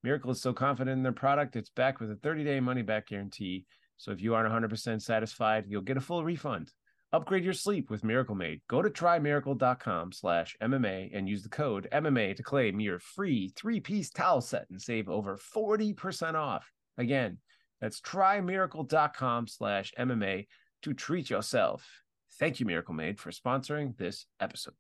[0.03, 3.65] Miracle is so confident in their product, it's backed with a 30-day money-back guarantee.
[3.97, 6.71] So if you aren't 100% satisfied, you'll get a full refund.
[7.15, 8.61] Upgrade your sleep with Miracle Made.
[8.69, 14.11] Go to trymiracle.com slash MMA and use the code MMA to claim your free three-piece
[14.11, 16.69] towel set and save over 40% off.
[16.99, 17.39] Again,
[17.81, 20.49] that's trymiracle.com slash MMA
[20.83, 21.87] to treat yourself.
[22.41, 24.75] Thank you, Miracle Made, for sponsoring this episode.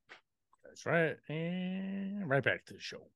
[0.65, 1.15] That's right.
[1.29, 3.07] And right back to the show.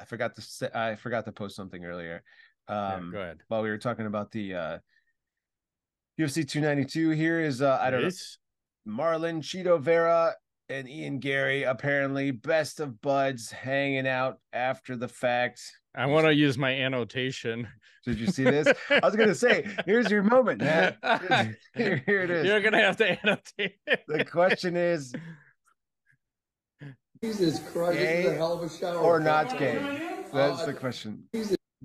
[0.00, 2.22] I forgot to say, I forgot to post something earlier.
[2.68, 3.38] Yeah, Um, go ahead.
[3.48, 4.78] while we were talking about the uh,
[6.18, 8.38] UFC 292, here is uh, I don't know Yes.
[8.88, 10.34] Marlon Chito Vera
[10.68, 15.60] and Ian Garry apparently best of buds hanging out after the fact.
[15.94, 17.66] I want to use my annotation.
[18.06, 18.68] Did you see this?
[18.90, 20.96] I was gonna say, here's your moment, man.
[21.74, 22.46] Here, here it is.
[22.46, 23.74] You're gonna have to annotate.
[23.86, 24.00] it.
[24.08, 25.12] The question is,
[27.22, 28.96] Jesus Christ, this is a hell of a shower.
[28.98, 29.78] or not gay?
[30.32, 31.24] That's Uh, the question.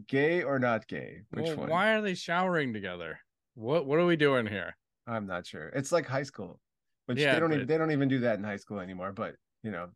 [0.08, 1.22] Gay or not gay?
[1.32, 1.70] Which Well, one?
[1.70, 3.20] Why are they showering together?
[3.56, 4.76] What What are we doing here?
[5.08, 5.70] I'm not sure.
[5.70, 6.60] It's like high school,
[7.06, 9.12] which Yeah, they don't even but- they don't even do that in high school anymore.
[9.12, 9.90] But you know,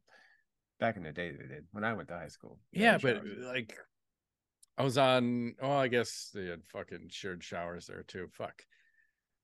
[0.79, 1.65] back in the day they did.
[1.71, 2.59] When I went to high school.
[2.71, 3.45] Yeah, but showers.
[3.45, 3.77] like,
[4.77, 5.55] I was on.
[5.61, 8.27] Oh, I guess they had fucking shared showers there too.
[8.31, 8.63] Fuck.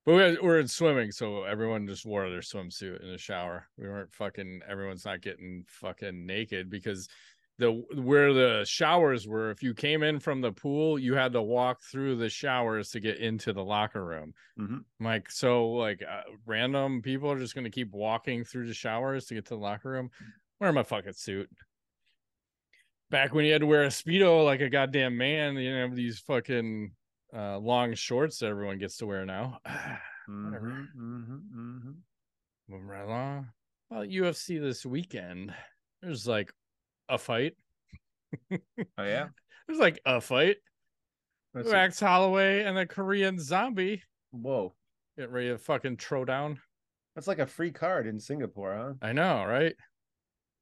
[0.06, 3.68] But we had- we're in swimming, so everyone just wore their swimsuit in the shower.
[3.78, 4.62] We weren't fucking.
[4.68, 7.10] Everyone's not getting fucking naked because
[7.58, 9.50] the where the showers were.
[9.50, 13.00] If you came in from the pool, you had to walk through the showers to
[13.00, 14.34] get into the locker room.
[14.60, 14.84] Mhm.
[15.00, 19.36] Like, so like uh, random people are just gonna keep walking through the showers to
[19.36, 20.10] get to the locker room.
[20.60, 21.50] Wear my fucking suit.
[23.10, 26.20] Back when you had to wear a speedo like a goddamn man, you know these
[26.20, 26.92] fucking
[27.34, 29.60] uh, long shorts that everyone gets to wear now.
[30.28, 30.88] Whatever.
[30.96, 31.96] Mhm, mhm, mhm.
[32.68, 33.50] Moving right along.
[33.90, 35.54] Well, UFC this weekend.
[36.02, 36.52] There's like
[37.10, 37.54] a fight.
[38.52, 38.58] Oh
[39.04, 39.28] yeah.
[39.68, 40.58] There's like a fight.
[41.54, 41.74] Let's see.
[41.74, 44.74] Max Holloway and the Korean zombie Whoa,
[45.18, 46.60] get ready to fucking throw down.
[47.16, 48.94] that's like a free card in Singapore, huh?
[49.02, 49.74] I know, right?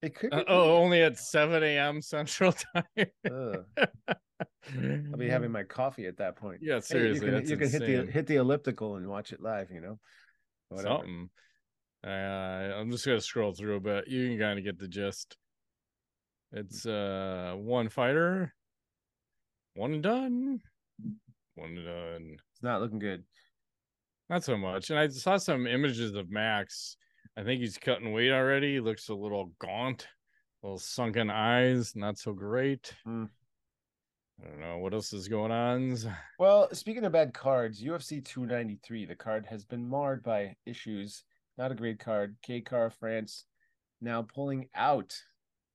[0.03, 0.34] It could.
[0.34, 2.01] Uh, oh, only at 7 a.m.
[2.01, 3.08] Central Time.
[3.32, 6.60] I'll be having my coffee at that point.
[6.62, 7.25] Yeah, Hey, seriously.
[7.27, 9.71] you can, you can hit the hit the elliptical and watch it live.
[9.71, 9.99] You know,
[10.69, 10.89] Whatever.
[10.97, 11.29] something.
[12.06, 14.08] Uh, I'm just gonna scroll through but.
[14.08, 15.38] You can kind of get the gist.
[16.53, 18.53] It's uh one fighter,
[19.73, 20.61] one and done,
[21.55, 22.37] one and done.
[22.51, 23.23] It's not looking good.
[24.29, 24.91] Not so much.
[24.91, 26.95] And I saw some images of Max.
[27.35, 28.73] I think he's cutting weight already.
[28.73, 30.07] He looks a little gaunt,
[30.61, 32.93] little sunken eyes, not so great.
[33.03, 33.25] Hmm.
[34.43, 35.97] I don't know what else is going on.
[36.37, 41.23] Well, speaking of bad cards, UFC 293, the card has been marred by issues.
[41.57, 42.35] Not a great card.
[42.43, 43.45] K Car France
[44.01, 45.15] now pulling out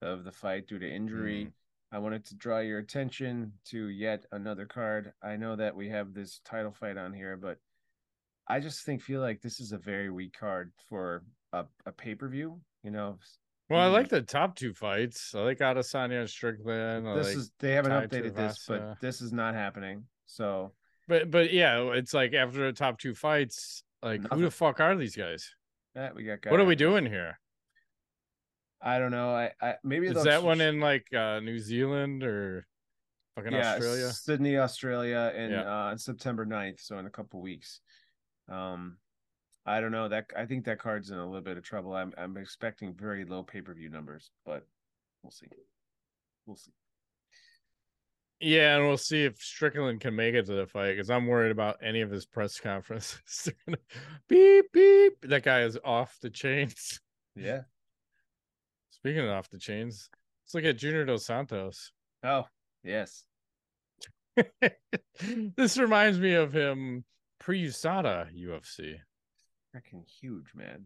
[0.01, 1.45] of the fight due to injury.
[1.45, 1.51] Mm.
[1.91, 5.13] I wanted to draw your attention to yet another card.
[5.23, 7.57] I know that we have this title fight on here, but
[8.47, 12.15] I just think feel like this is a very weak card for a, a pay
[12.15, 12.59] per view.
[12.83, 13.17] You know,
[13.69, 15.33] Well, I like the top two fights.
[15.35, 17.07] I like Adesanya and Strickland.
[17.07, 20.03] I this like, is they haven't updated this, but this is not happening.
[20.27, 20.73] So
[21.09, 24.95] but but yeah, it's like after the top two fights, like who the fuck are
[24.95, 25.53] these guys?
[25.95, 26.51] eh, we got.
[26.51, 27.39] What are we doing here?
[28.81, 29.31] I don't know.
[29.31, 32.65] I, I maybe Is that ch- one in like uh New Zealand or
[33.35, 34.09] fucking yeah, Australia?
[34.11, 35.61] Sydney, Australia, in Yeah.
[35.63, 37.81] uh, September 9th, so in a couple weeks.
[38.47, 38.97] Um,
[39.65, 41.93] I don't know that I think that card's in a little bit of trouble.
[41.93, 44.65] I'm I'm expecting very low pay per view numbers, but
[45.21, 45.47] we'll see.
[46.45, 46.71] We'll see.
[48.39, 51.51] Yeah, and we'll see if Strickland can make it to the fight because I'm worried
[51.51, 53.49] about any of his press conferences.
[54.29, 55.13] Beep beep.
[55.23, 57.01] That guy is off the chains.
[57.35, 57.61] Yeah.
[59.01, 60.09] Speaking of off the chains,
[60.43, 61.91] let's look at Junior Dos Santos.
[62.23, 62.45] Oh
[62.83, 63.23] yes.
[65.55, 67.05] this reminds me of him
[67.39, 68.95] pre-USADA UFC.
[69.73, 70.85] Freaking huge, man.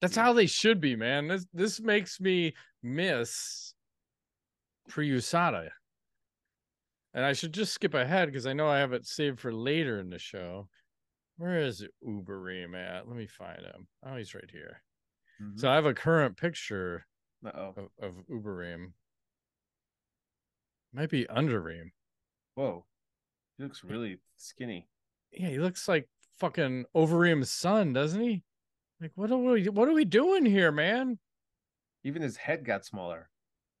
[0.00, 1.28] That's how they should be, man.
[1.28, 3.74] This this makes me miss
[4.88, 5.70] pre-USADA.
[7.14, 10.00] And I should just skip ahead because I know I have it saved for later
[10.00, 10.68] in the show.
[11.36, 13.08] Where is Uberim at?
[13.08, 13.86] Let me find him.
[14.04, 14.82] Oh, he's right here.
[15.42, 15.58] Mm-hmm.
[15.58, 17.06] So I have a current picture
[17.44, 18.92] of, of Uberim.
[20.92, 21.90] Might be Undereem.
[22.54, 22.84] Whoa.
[23.58, 24.86] He looks really skinny.
[25.32, 28.42] Yeah, he looks like fucking Overeem's son, doesn't he?
[29.00, 31.18] Like, what are we what are we doing here, man?
[32.04, 33.28] Even his head got smaller.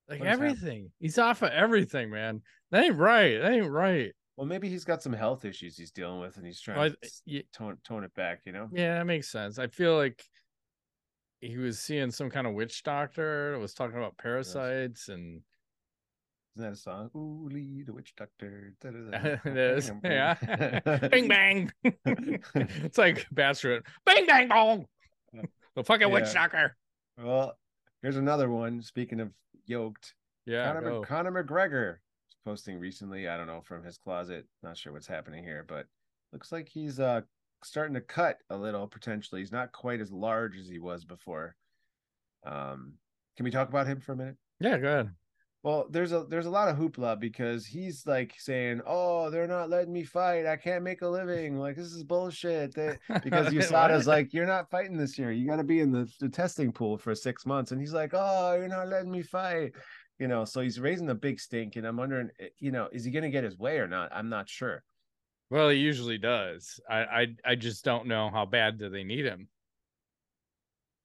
[0.08, 0.90] Like What everything.
[0.98, 2.42] He's off of everything, man.
[2.70, 3.38] That ain't right.
[3.40, 4.12] That ain't right.
[4.36, 7.38] Well, maybe he's got some health issues he's dealing with, and he's trying Well, to
[7.38, 8.40] I- tone tone it back.
[8.44, 8.68] You know.
[8.72, 9.58] Yeah, that makes sense.
[9.58, 10.22] I feel like
[11.44, 15.42] he was seeing some kind of witch doctor that was talking about parasites and
[16.56, 17.10] Isn't that a song?
[17.16, 18.74] Ooh, Lee, the witch doctor.
[18.84, 19.90] it is.
[20.02, 20.34] Yeah.
[21.10, 21.72] bing bang.
[21.84, 23.84] it's like Bastard.
[24.06, 24.86] Bing bang bong.
[25.74, 26.76] The fucking witch doctor.
[27.22, 27.58] well,
[28.02, 28.80] here's another one.
[28.82, 29.30] Speaking of
[29.66, 30.14] yoked,
[30.46, 30.72] Yeah.
[30.72, 31.02] Conor, go.
[31.02, 33.28] Conor McGregor was posting recently.
[33.28, 34.46] I don't know from his closet.
[34.62, 35.86] Not sure what's happening here, but
[36.32, 37.22] looks like he's uh
[37.64, 39.40] starting to cut a little potentially.
[39.40, 41.56] He's not quite as large as he was before.
[42.44, 42.94] Um,
[43.36, 44.36] can we talk about him for a minute?
[44.60, 45.10] Yeah, go ahead.
[45.64, 49.70] Well, there's a there's a lot of hoopla because he's like saying, "Oh, they're not
[49.70, 50.44] letting me fight.
[50.44, 51.56] I can't make a living.
[51.56, 53.48] Like this is bullshit." They, because?
[53.48, 55.32] USADA's like, "You're not fighting this year.
[55.32, 58.10] You got to be in the, the testing pool for six months." And he's like,
[58.12, 59.72] "Oh, you're not letting me fight."
[60.18, 63.04] You know, so he's raising a big stink, and I'm wondering, eh, you know, is
[63.04, 64.10] he going to get his way or not?
[64.14, 64.84] I'm not sure.
[65.50, 66.80] Well, he usually does.
[66.88, 69.48] I, I I just don't know how bad do they need him.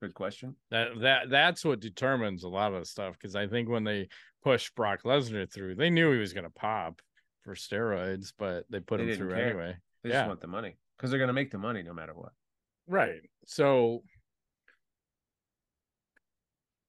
[0.01, 0.55] Good question.
[0.71, 3.13] That that that's what determines a lot of the stuff.
[3.13, 4.07] Because I think when they
[4.43, 7.01] pushed Brock Lesnar through, they knew he was going to pop
[7.43, 9.45] for steroids, but they put They him through care.
[9.49, 9.75] anyway.
[10.03, 10.19] They Yeah.
[10.21, 12.31] just want the money because they're going to make the money no matter what.
[12.87, 13.21] Right.
[13.45, 14.03] So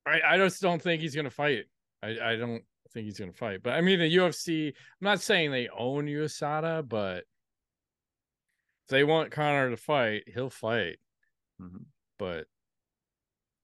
[0.07, 1.65] I I just don't think he's gonna fight.
[2.03, 3.63] I, I don't think he's gonna fight.
[3.63, 7.25] But I mean the UFC, I'm not saying they own USADA, but
[8.91, 10.99] they want Conor to fight, he'll fight.
[11.61, 11.87] Mhm.
[12.19, 12.47] But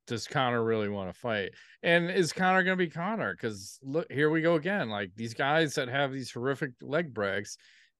[0.06, 1.50] does Conor really want to fight?
[1.82, 3.32] And is Conor going to be Conor?
[3.34, 4.88] Because look, here we go again.
[4.88, 7.58] Like these guys that have these horrific leg breaks.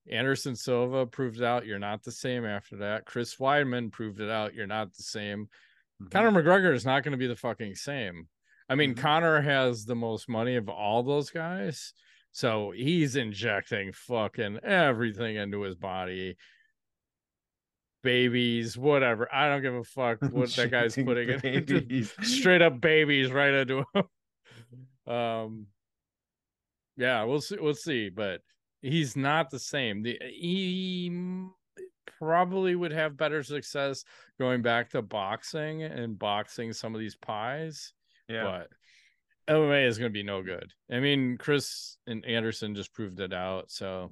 [0.09, 3.05] Anderson Silva proved out you're not the same after that.
[3.05, 5.49] Chris Weidman proved it out you're not the same.
[6.01, 6.11] Mhm.
[6.11, 8.29] Conor McGregor is not going to be the fucking same.
[8.69, 8.99] I mean, Mhm.
[8.99, 11.93] Conor has the most money of all those guys.
[12.31, 16.37] So he's injecting fucking everything into his body.
[18.07, 19.27] Babies, whatever.
[19.35, 22.03] I don't give a fuck what that guy's putting into.
[22.23, 24.03] Straight up babies right into him.
[25.13, 25.67] Um
[26.97, 28.41] yeah, we'll see we'll see, but
[28.81, 30.03] he's not the same.
[30.03, 31.11] The he
[32.19, 34.03] probably would have better success
[34.39, 37.93] going back to boxing and boxing some of these pies
[38.29, 38.43] Yeah.
[39.47, 40.73] but MMA is going to be no good.
[40.91, 43.69] I mean, Chris and Anderson just proved it out.
[43.71, 44.11] So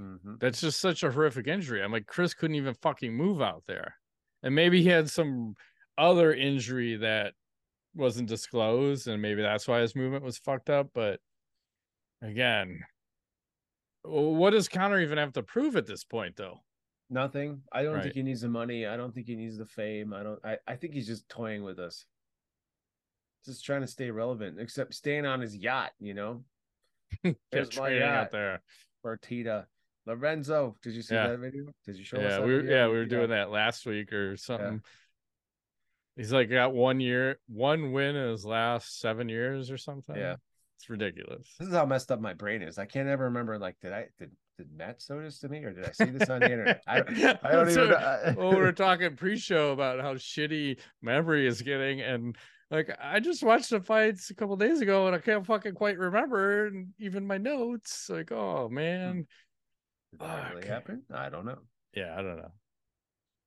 [0.00, 0.38] Mhm.
[0.38, 1.82] that's just such a horrific injury.
[1.82, 3.96] I'm like, Chris couldn't even fucking move out there.
[4.42, 5.54] And maybe he had some
[5.96, 7.34] other injury that
[7.94, 10.90] wasn't disclosed, and maybe that's why his movement was fucked up.
[10.94, 11.20] But
[12.22, 12.80] again,
[14.04, 16.62] what does Conor even have to prove at this point, though?
[17.10, 17.62] Nothing.
[17.72, 18.02] I don't Right.
[18.04, 18.86] think he needs the money.
[18.86, 20.12] I don't think he needs the fame.
[20.12, 20.44] I don't.
[20.44, 22.06] I, I think he's just toying with us.
[23.44, 25.92] Just trying to stay relevant, except staying on his yacht.
[25.98, 26.44] You know,
[27.50, 28.62] There's my training out there.
[29.04, 29.66] Fertitta.
[30.08, 31.28] Lorenzo, did you see Yeah.
[31.28, 31.64] that video?
[31.84, 32.22] Did you show us?
[32.22, 32.76] yeah, that we were, video?
[32.76, 34.82] yeah, we were doing that last week or something.
[36.16, 40.16] He's like got one year, one win in his last seven years or something.
[40.16, 40.36] Yeah.
[40.78, 41.54] it's ridiculous.
[41.58, 42.78] This is how messed up my brain is.
[42.78, 43.58] I can't ever remember.
[43.58, 46.28] Like, did I did did Matt show this to me, or did I see this
[46.28, 46.82] on the internet?
[46.88, 46.98] I,
[47.42, 47.90] I don't So- even.
[47.90, 48.34] know.
[48.36, 52.36] well, we were talking pre-show about how shitty memory is getting, and
[52.70, 55.98] like I just watched the fights a couple days ago, and I can't fucking quite
[55.98, 58.10] remember, and even my notes.
[58.10, 58.74] Like, oh hmm.
[58.74, 59.26] man,
[60.12, 61.02] Did that really happen?
[61.12, 61.58] I don't know.
[61.94, 62.52] yeah, I don't know.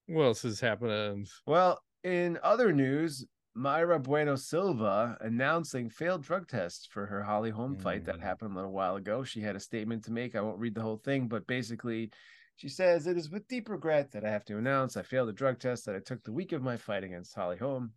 [0.08, 1.26] What else is happening?
[1.46, 3.26] Well, in other news,
[3.58, 8.22] Mayra Bueno Silva announcing failed drug tests for her Holly Holm fight that Mm.
[8.24, 9.24] happened a little while ago.
[9.24, 10.36] She had a statement to make.
[10.36, 12.12] I won't read the whole thing, but basically,
[12.56, 15.34] she says, It is with deep regret that I have to announce I failed a
[15.34, 17.94] drug test that I took the week of my fight against Holly Holm.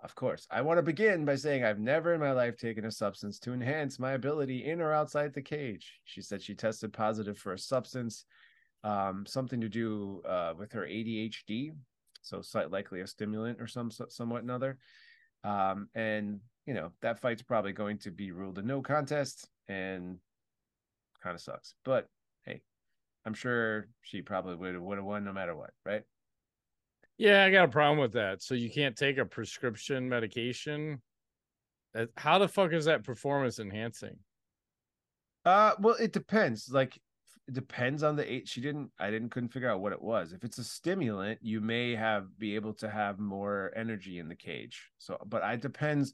[0.00, 2.90] Of course, I want to begin by saying I've never in my life taken a
[2.90, 6.00] substance to enhance my ability in or outside the cage.
[6.04, 8.26] She said she tested positive for a substance,
[8.84, 11.72] um, something to do uh, with her ADHD,
[12.20, 14.78] so slight likely a stimulant or some somewhat another.
[15.44, 20.18] Um, and you know that fight's probably going to be ruled a no contest, and
[21.22, 21.74] kind of sucks.
[21.84, 22.06] But
[22.44, 22.60] hey,
[23.24, 26.02] I'm sure she probably would would have won no matter what, right?
[27.18, 28.42] Yeah, I got a problem with that.
[28.42, 31.00] So you can't take a prescription medication.
[32.16, 34.18] How the fuck is that performance enhancing?
[35.44, 36.68] Uh, well, it depends.
[36.70, 36.96] Like,
[37.48, 38.48] it depends on the age.
[38.48, 38.90] She didn't.
[38.98, 39.30] I didn't.
[39.30, 40.32] Couldn't figure out what it was.
[40.32, 44.34] If it's a stimulant, you may have be able to have more energy in the
[44.34, 44.90] cage.
[44.98, 46.12] So, but I depends.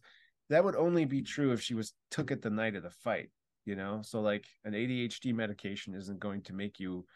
[0.51, 3.31] That would only be true if she was took it the night of the fight.
[3.65, 7.07] You know, so like an ADHD medication isn't going to make you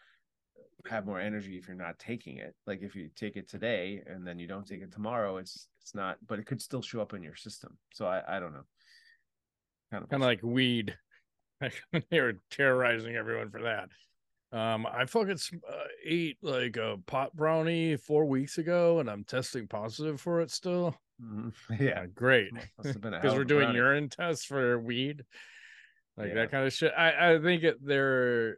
[0.89, 2.55] have more energy if you're not taking it.
[2.65, 5.95] Like if you take it today and then you don't take it tomorrow, it's it's
[5.95, 6.17] not.
[6.25, 7.77] But it could still show up in your system.
[7.93, 8.65] So I I don't know.
[9.91, 10.95] Kind of Kind of like weed.
[12.11, 13.89] they were terrorizing everyone for that.
[14.57, 15.37] Um, I fucking
[15.69, 15.73] uh,
[16.05, 20.95] ate like a pot brownie four weeks ago, and I'm testing positive for it still.
[21.21, 21.51] Mhm.
[21.79, 22.05] yeah.
[22.05, 22.51] great.
[23.01, 23.77] Been a because we're doing brownie.
[23.79, 25.23] urine tests for weed,
[26.15, 26.35] like Yeah.
[26.35, 26.93] that kind of shit.
[26.95, 28.57] I I think it, they're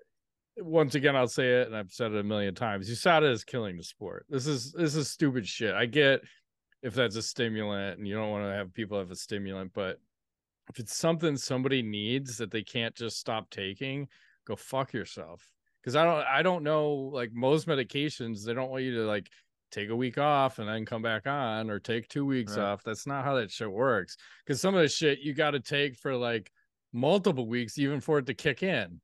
[0.62, 2.90] once again I'll say it, and I've said it a million times.
[2.90, 4.26] USADA is killing the sport.
[4.30, 5.74] This is this is stupid shit.
[5.74, 6.22] I get
[6.82, 10.00] if that's a stimulant and you don't want to have people have a stimulant, but
[10.70, 14.08] if it's something somebody needs that they can't just stop taking,
[14.46, 15.52] go fuck yourself.
[15.82, 19.30] Because I don't I don't know like most medications they don't want you to like
[19.72, 22.64] take a week off and then come back on or take two weeks Right.
[22.64, 22.84] off.
[22.84, 24.18] That's not how that shit works.
[24.46, 26.52] Because some of the shit you got to take for like
[26.92, 29.00] multiple weeks even for it to kick in.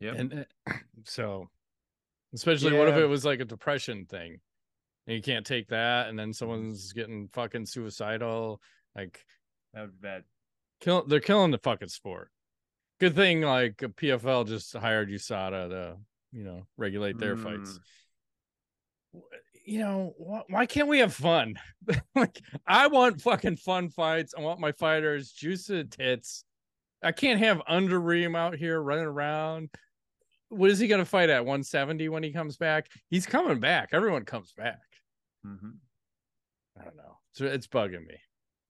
[0.00, 0.14] Yep.
[0.18, 0.72] And uh,
[1.04, 1.48] so,
[2.34, 4.40] especially what if it was like a depression thing,
[5.06, 8.60] and you can't take that, and then someone's getting fucking suicidal.
[8.96, 9.24] Like,
[9.74, 10.24] that would be bad.
[10.80, 12.30] kill they're killing the fucking sport.
[12.98, 15.96] Good thing like PFL just hired USADA to
[16.32, 17.78] you know regulate their fights.
[19.64, 21.54] You know wh- why can't we have fun?
[22.14, 24.34] like I want fucking fun fights.
[24.36, 26.44] I want my fighters juice tits.
[27.02, 29.70] I can't have Undereem out here running around.
[30.50, 32.88] What is he gonna fight at 170 when he comes back?
[33.08, 33.90] He's coming back.
[33.92, 34.80] Everyone comes back.
[35.46, 35.78] Mhm.
[36.78, 37.18] I don't know.
[37.32, 38.16] So it's bugging me.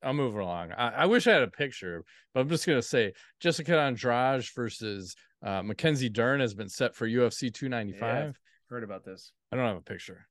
[0.02, 0.72] I'll move along.
[0.72, 5.14] I, I wish I had a picture, but I'm just gonna say Jessica Andrade versus
[5.42, 8.38] uh, Mackenzie Dern has been set for UFC 295.
[8.68, 9.32] Heard about this.
[9.50, 10.26] I don't have a picture.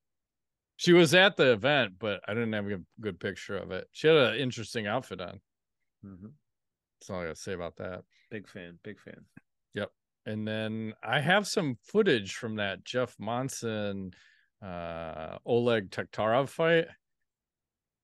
[0.78, 3.88] She was at the event, but I didn't have a good picture of it.
[3.92, 5.42] She had an interesting outfit on.
[6.06, 6.32] Mhm.
[7.00, 8.04] That's all I gotta say about that.
[8.32, 8.80] Big fan.
[8.84, 9.26] Big fan.
[10.30, 14.12] And then I have some footage from that Jeff Monson
[14.64, 16.86] uh Oleg Taktarov fight.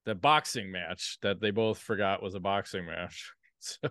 [0.05, 3.31] The boxing match that they both forgot was a boxing match.
[3.59, 3.89] So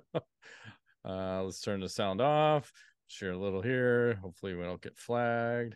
[1.04, 2.72] uh let's turn the sound off.
[3.08, 4.14] Share a little here.
[4.22, 5.74] Hopefully we don't get flagged.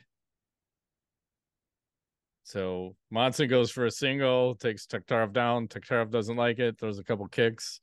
[2.44, 5.68] So Monson goes for a single, takes Taktarov down.
[5.68, 7.80] Taktarov doesn't like it, throws a couple kicks.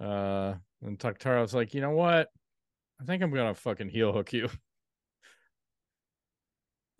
[0.00, 2.28] Uh and Taktarov's like, you know what?
[3.00, 4.48] I think I'm gonna fucking heel hook you.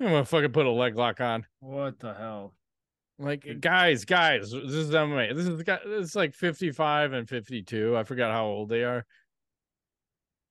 [0.01, 1.47] I'm gonna fucking put a leg lock on.
[1.61, 2.55] What the hell?
[3.19, 5.35] Like guys, guys, this is MMA.
[5.37, 5.79] This is the guy.
[5.87, 7.97] This is like 55 and 52.
[7.97, 9.07] I forgot how old they are.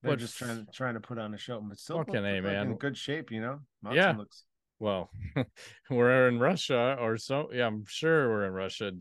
[0.02, 2.68] They're What just trying trying to put on a show, but still Fucking A, man.
[2.68, 3.60] in good shape, you know.
[3.82, 4.16] Monson Yeah.
[4.16, 4.44] looks
[4.78, 5.10] Well,
[5.90, 7.50] we're in Russia or so.
[7.52, 8.92] Yeah, I'm sure we're in Russia.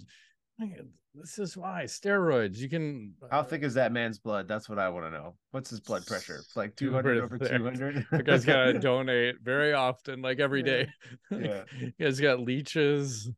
[1.16, 2.58] This is why steroids.
[2.58, 3.14] You can.
[3.30, 4.48] How thick is that man's blood?
[4.48, 5.36] That's what I want to know.
[5.52, 6.38] What's his blood pressure?
[6.38, 7.50] It's like 200 over thick.
[7.50, 8.08] 200.
[8.12, 10.90] You guys gotta donate very often, like every day.
[11.30, 11.64] Yeah.
[11.80, 13.30] you guys got leeches,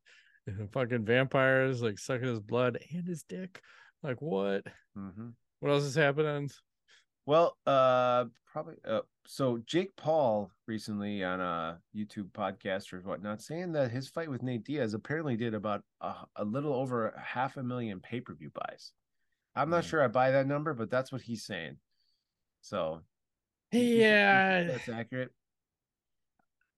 [0.71, 3.61] fucking vampires, like sucking his blood and his dick.
[4.01, 4.63] Like what?
[4.95, 6.49] hmm What else is happening?
[7.25, 8.75] Well, uh, probably.
[8.87, 14.29] Uh, so Jake Paul recently on a YouTube podcast or whatnot, saying that his fight
[14.29, 18.33] with Nate Diaz apparently did about a, a little over half a million pay per
[18.35, 18.91] view buys.
[19.55, 19.87] I'm not Mm.
[19.89, 21.77] sure I buy that number, but that's what he's saying.
[22.61, 23.01] So,
[23.71, 25.31] you think- you think Yeah, that's accurate.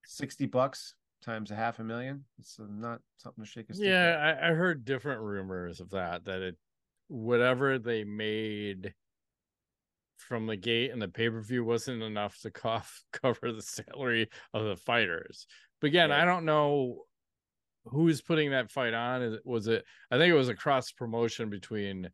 [0.05, 2.23] Sixty bucks times a half a million.
[2.39, 3.87] It's not something to shake a stick.
[3.87, 4.37] yeah.
[4.41, 6.23] I, I heard different rumors of that.
[6.25, 6.57] That it,
[7.07, 8.93] whatever they made
[10.17, 14.29] from the gate and the pay per view wasn't enough to cough, cover the salary
[14.53, 15.47] of the fighters.
[15.81, 16.21] But again, Right.
[16.21, 17.03] I don't know
[17.85, 19.21] who's putting that fight on.
[19.21, 19.85] Is was it?
[20.11, 22.09] I think it was a cross promotion between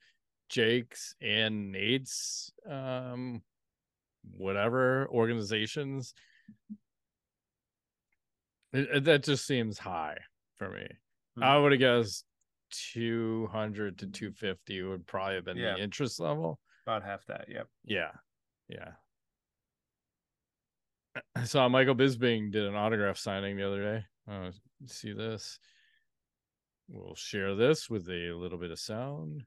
[0.49, 3.41] Jake's and Nate's, um,
[4.37, 6.13] whatever organizations.
[8.73, 10.17] It- it- that just seems high
[10.55, 10.87] for me.
[11.35, 11.43] Hmm.
[11.43, 12.25] I would have guessed
[12.71, 15.73] 200 to 250 would probably have been Yeah.
[15.75, 16.59] the interest level.
[16.85, 17.45] About half that.
[17.49, 17.67] Yep.
[17.85, 18.11] Yeah.
[18.67, 18.91] Yeah.
[21.35, 24.05] I saw Michael Bisping did an autograph signing the other day.
[24.29, 24.51] Uh,
[24.87, 25.59] see this?
[26.89, 29.43] We'll share this with a little bit of sound.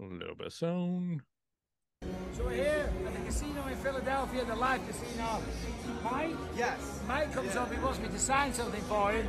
[0.00, 1.22] A little bit of sound.
[2.32, 5.40] So we're here at the casino in Philadelphia, the live casino.
[6.02, 6.34] Mike?
[6.56, 7.00] Yes.
[7.06, 9.28] Mike comes up, he wants me to sign something for him.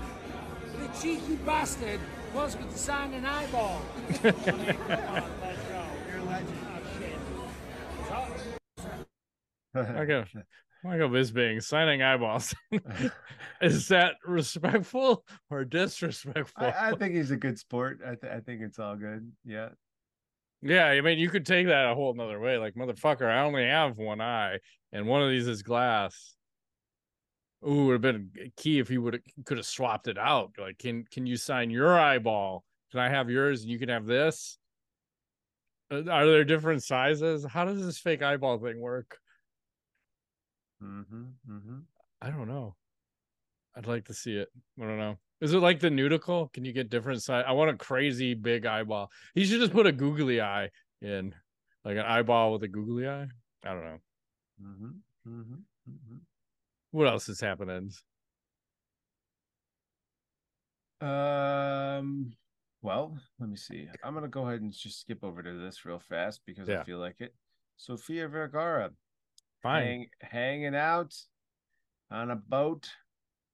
[0.80, 2.00] The cheeky bastard
[2.34, 3.82] wants me to sign an eyeball.
[4.10, 5.84] Oh let's go.
[6.10, 6.63] You're a legend.
[9.96, 10.26] Michael,
[10.84, 12.54] Michael Bisping signing eyeballs.
[13.62, 16.66] Is that respectful or disrespectful?
[16.66, 18.00] I, I think he's a good sport.
[18.06, 19.32] I, th- I think it's all good.
[19.46, 19.70] Yeah.
[20.62, 22.58] Yeah, I mean, you could take that a whole another way.
[22.58, 24.60] Like, motherfucker, I only have one eye,
[24.94, 26.36] and one of these is glass.
[27.68, 30.52] Ooh, would have been key if you would have could have swapped it out.
[30.58, 32.64] Like, can can you sign your eyeball?
[32.92, 34.58] Can I have yours and you can have this?
[35.92, 37.46] Uh, Are there different sizes?
[37.46, 39.18] How does this fake eyeball thing work?
[40.84, 41.24] Mm-hmm.
[41.50, 41.78] Mm-hmm.
[42.22, 42.76] I don't know.
[43.76, 44.50] I'd like to see it.
[44.82, 45.18] I don't know.
[45.42, 46.52] Is it like the nudicle?
[46.54, 47.44] Can you get different size?
[47.48, 49.10] I want a crazy big eyeball.
[49.34, 50.70] He should just put a googly eye
[51.02, 51.34] in,
[51.84, 53.28] like an eyeball with a googly eye.
[53.66, 53.98] I don't know.
[54.64, 54.86] Mm-hmm.
[55.30, 55.54] Mm-hmm.
[55.90, 56.18] Mm-hmm.
[56.92, 57.92] What else is happening?
[61.02, 62.34] Um.
[62.82, 63.88] Well, let me see.
[64.04, 66.82] I'm gonna go ahead and just skip over to this real fast because Yeah.
[66.82, 67.34] I feel like it.
[67.78, 68.92] Sofia Vergara
[69.64, 69.84] Fine.
[69.84, 71.16] hang, hanging out
[72.12, 72.90] on a boat,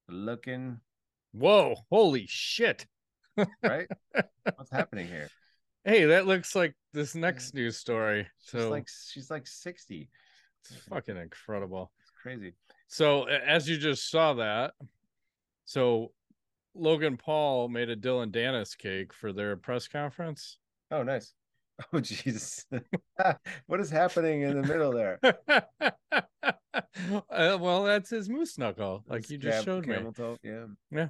[0.08, 0.80] looking
[1.32, 1.76] Whoa!
[1.90, 2.86] Holy shit!
[3.62, 3.86] right.
[4.56, 5.28] What's happening here?
[5.84, 8.26] Hey, that looks like this next news story.
[8.40, 10.10] She's So like she's like sixty.
[10.64, 11.92] it's fucking incredible.
[12.00, 12.54] It's crazy.
[12.88, 14.72] So as you just saw that,
[15.64, 16.12] so
[16.74, 20.58] Logan Paul made a Dillon Danis cake for their press conference.
[20.90, 21.32] Oh, nice.
[21.92, 22.66] Oh, Jesus.
[23.66, 25.18] what is happening in the middle there?
[27.30, 29.96] Uh, well, that's his moose knuckle, like you just showed me.
[30.14, 30.66] toe, Yeah.
[30.90, 31.08] Yeah.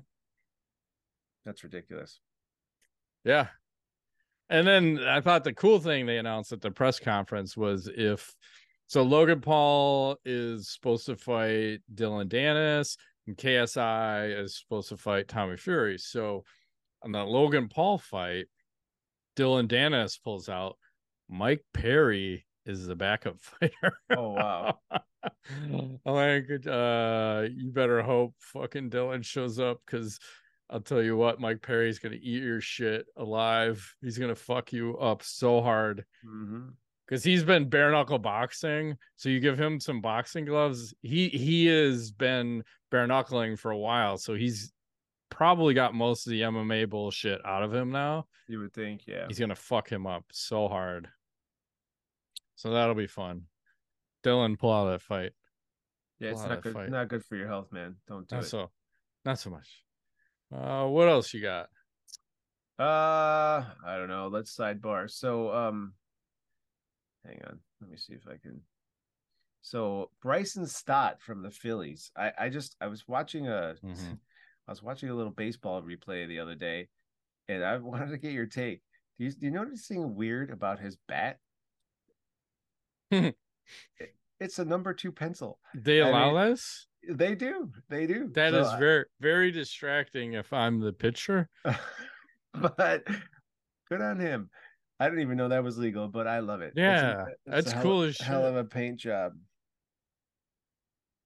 [1.45, 2.21] That's ridiculous.
[3.25, 3.49] Yeah.
[4.49, 8.35] And then I thought the cool thing they announced at the press conference was if
[8.87, 12.97] so Logan Paul is supposed to fight Dillon Danis
[13.27, 15.99] and KSI is supposed to fight Tommy Fury.
[15.99, 16.45] So
[17.05, 18.47] on the Logan Paul fight,
[19.37, 20.77] Dillon Danis pulls out
[21.29, 23.93] Mike Perry is the backup fighter.
[24.17, 24.79] Oh wow.
[25.51, 30.19] I'm like, uh, you better hope fucking Dillon shows up because
[30.69, 33.95] I'll tell you what, Mike Perry's gonna eat your shit alive.
[34.01, 36.75] He's gonna fuck you up so hard Mhm.
[37.07, 38.97] because he's been bare knuckle boxing.
[39.17, 40.95] So you give him some boxing gloves.
[41.03, 44.73] He he has been bare knuckling for a while, so he's
[45.31, 48.27] probably got most of the MMA bullshit out of him now.
[48.49, 49.27] You would think, yeah.
[49.29, 51.09] He's gonna fuck him up so hard.
[52.57, 53.43] So that'll be fun.
[54.23, 55.33] Dillon, pull out that fight.
[56.19, 56.73] Yeah, it's Pull out not good.
[56.75, 56.91] fight.
[56.91, 57.97] Not good for your health, man.
[58.07, 58.49] Don't do Not it.
[58.49, 58.71] so,
[59.25, 59.83] not so much.
[60.55, 61.69] Uh, what else you got?
[62.79, 64.29] Uh, I don't know.
[64.29, 65.11] Let's sidebar.
[65.11, 65.95] So, um,
[67.25, 67.61] hang on.
[67.81, 68.61] Let me see if I can.
[69.63, 72.11] So Bryson Stott from the Phillies.
[72.17, 74.19] I I just I was watching a Mhm.
[74.69, 76.89] I was watching a little baseball replay the other day,
[77.49, 78.81] and I wanted to get your take.
[79.19, 81.39] Do you do you notice anything weird about his bat?
[83.11, 83.37] It-
[84.41, 85.59] it's a number two pencil.
[85.75, 86.87] They I allow mean, this?
[87.09, 87.71] They do.
[87.91, 88.31] They do.
[88.33, 91.49] That So is I- very very distracting if I'm the pitcher.
[92.55, 93.05] but
[93.91, 94.49] good on him.
[94.99, 96.73] I didn't even know that was legal, but I love it.
[96.75, 99.33] Yeah, it's a that's hell- cool as Hell of a paint job.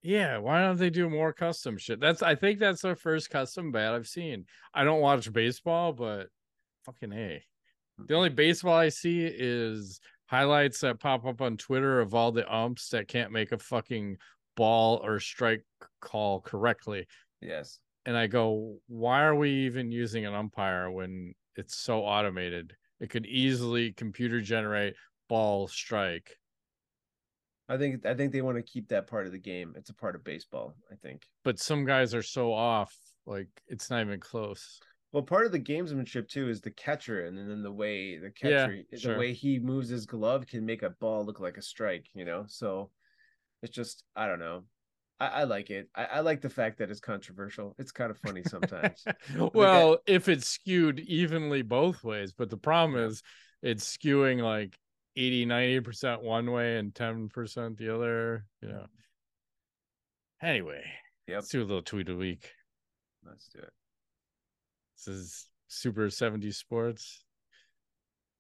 [0.05, 1.99] Yeah, why don't they do more custom shit?
[1.99, 4.45] That's I think that's their first custom bat I've seen.
[4.75, 6.29] I don't watch baseball, but
[6.85, 7.43] fucking A.
[8.07, 12.53] The only baseball I see is highlights that pop up on Twitter of all the
[12.55, 14.19] umps that can't make a fucking
[14.57, 15.65] ball or strike
[16.03, 17.07] call correctly.
[17.41, 17.79] Yes.
[18.05, 22.75] And I go, why are we even using an umpire when it's so automated?
[23.01, 24.97] It could easily computer generate
[25.31, 26.37] ball strike.
[27.69, 29.75] I think I think they want to keep that part of the game.
[29.77, 31.23] It's a part of baseball, I think.
[31.45, 32.95] But some guys are so off,
[33.27, 34.81] like it's not even close.
[35.13, 38.67] Well, part of the gamesmanship too is the catcher, and then the way the Yeah,
[38.67, 42.07] catcher, the way he moves his glove can make a ball look like a strike.
[42.15, 42.91] You know, so
[43.63, 44.65] it's just I don't know.
[45.21, 45.89] I, I like it.
[45.95, 47.75] I, I like the fact that it's controversial.
[47.79, 49.07] It's kind of funny sometimes.
[49.55, 53.23] well, if it's skewed evenly both ways, but the problem is
[53.63, 54.77] it's skewing like
[55.17, 58.87] 80, 90% one way and 10% the other, you know.
[60.43, 60.83] Anyway,
[61.27, 61.37] Yep.
[61.37, 62.51] let's do a little tweet a week.
[63.27, 63.73] Let's do it.
[64.97, 67.25] This is Super 70 Sports.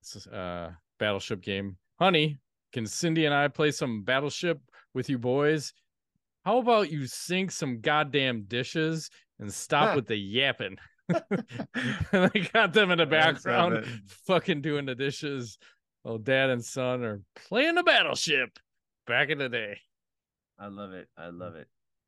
[0.02, 1.78] This is uh battleship game.
[1.98, 2.38] Honey,
[2.72, 4.60] can Cindy and I play some battleship
[4.92, 5.72] with you boys?
[6.44, 9.08] How about you sink some goddamn dishes
[9.38, 10.76] and stop with the yapping?
[11.08, 13.86] and I got them in the background
[14.26, 15.58] fucking doing the dishes.
[16.04, 18.58] Well, dad and son are playing the battleship
[19.06, 19.78] back in the day.
[20.58, 21.08] I love it.
[21.16, 21.66] I love it.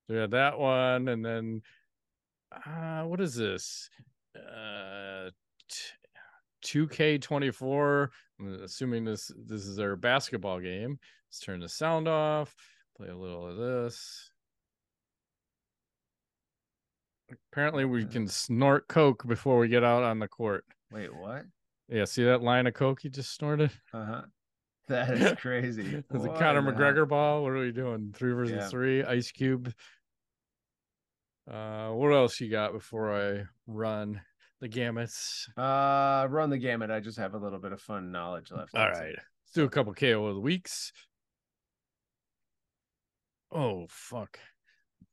[0.08, 1.62] Had that one, and then
[2.52, 3.90] uh what is this?
[4.36, 5.30] Uh
[6.62, 8.12] two K twenty four.
[8.38, 10.98] I'm assuming this this is their basketball game.
[11.28, 12.54] Let's turn the sound off.
[12.96, 14.30] Play a little of this.
[17.50, 20.64] Apparently, we can snort coke before we get out on the court.
[20.92, 21.46] Wait, what?
[21.88, 23.70] Yeah, see that line of coke you just snorted?
[23.94, 24.22] Uh huh.
[24.88, 26.02] That is crazy.
[26.10, 27.42] It's a Conor McGregor ball.
[27.42, 28.12] What are we doing?
[28.16, 28.68] Three versus Yeah.
[28.68, 29.02] three.
[29.02, 29.72] Ice Cube.
[31.50, 34.20] Uh, what else you got before I run
[34.60, 35.48] the gamuts?
[35.56, 36.90] Uh, run the gamut.
[36.90, 38.74] I just have a little bit of fun knowledge left.
[38.76, 40.92] All right, let's do a couple KO of the weeks.
[43.52, 44.38] Oh fuck!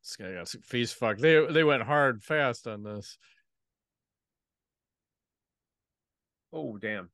[0.01, 1.21] This guy got some face fucked.
[1.21, 3.17] They they went hard fast on this.
[6.54, 7.10] Oh, damn.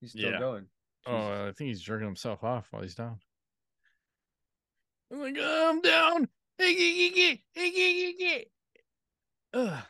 [0.00, 0.38] He's still Yeah.
[0.38, 0.68] going.
[1.06, 3.18] Oh, I think he's jerking himself off while he's down.
[5.10, 6.28] I'm like, oh, I'm down.
[9.54, 9.84] Ugh.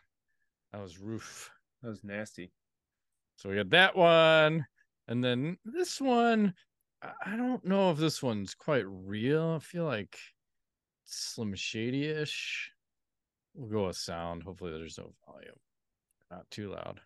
[0.73, 1.51] That was roof.
[1.83, 2.53] that was nasty.
[3.37, 4.67] So we got that one,
[5.09, 6.55] and then this one.
[7.03, 9.55] I- I don't know if this one's quite real.
[9.57, 10.19] I feel like
[11.05, 12.73] Slim Shady ish.
[13.55, 14.43] We'll go with sound.
[14.43, 15.59] Hopefully, there's no volume.
[16.31, 17.01] Not too loud.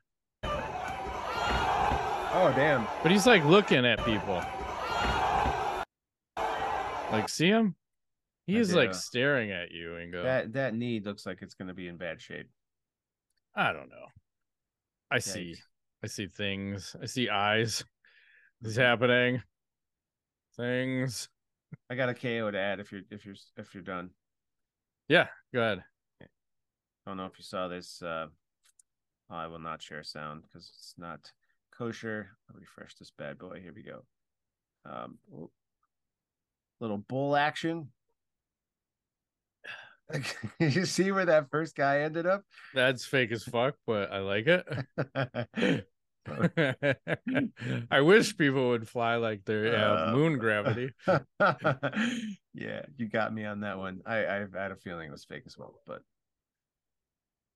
[2.32, 2.86] Oh, damn.
[3.02, 4.42] But he's like looking at people.
[7.10, 7.74] Like, see him?
[8.46, 11.54] He I is like staring at you and go, That that knee looks like it's
[11.54, 12.48] going to be in bad shape.
[13.54, 14.06] I don't know.
[15.10, 15.56] I see.
[16.02, 16.96] I see things.
[17.00, 17.84] I see eyes.
[18.60, 19.42] This is happening.
[20.56, 21.28] Things.
[21.88, 24.10] I got a KO to add if you're if you're if you're done.
[25.08, 25.84] Yeah, go ahead.
[26.22, 26.26] I
[27.06, 28.02] don't know if you saw this.
[28.02, 28.26] Uh,
[29.30, 31.20] I will not share sound because it's not
[31.76, 32.30] kosher.
[32.50, 33.60] I'll refresh this bad boy.
[33.62, 34.02] Here we go.
[34.84, 35.18] Um,
[36.80, 37.88] little bull action.
[40.58, 42.42] you see where that first guy ended up?
[42.74, 45.86] That's fake as fuck, but I like it.
[47.90, 50.90] I wish people would fly like they have Uh, moon gravity.
[52.54, 54.00] yeah, you got me on that one.
[54.04, 56.02] I I had a feeling it was fake as well, but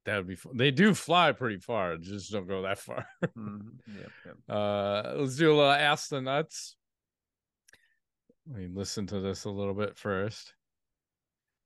[0.04, 0.56] That would be fun.
[0.56, 3.06] They do fly pretty far, just don't go that far.
[3.36, 3.78] Mhm.
[3.86, 4.36] Yep, yep.
[4.48, 6.76] Uh, let's do a little ask the nuts.
[8.46, 10.52] Let me listen to this a little bit first.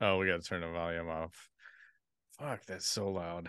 [0.00, 1.48] Oh, we got to turn the volume off.
[2.38, 3.48] Fuck, that's so loud.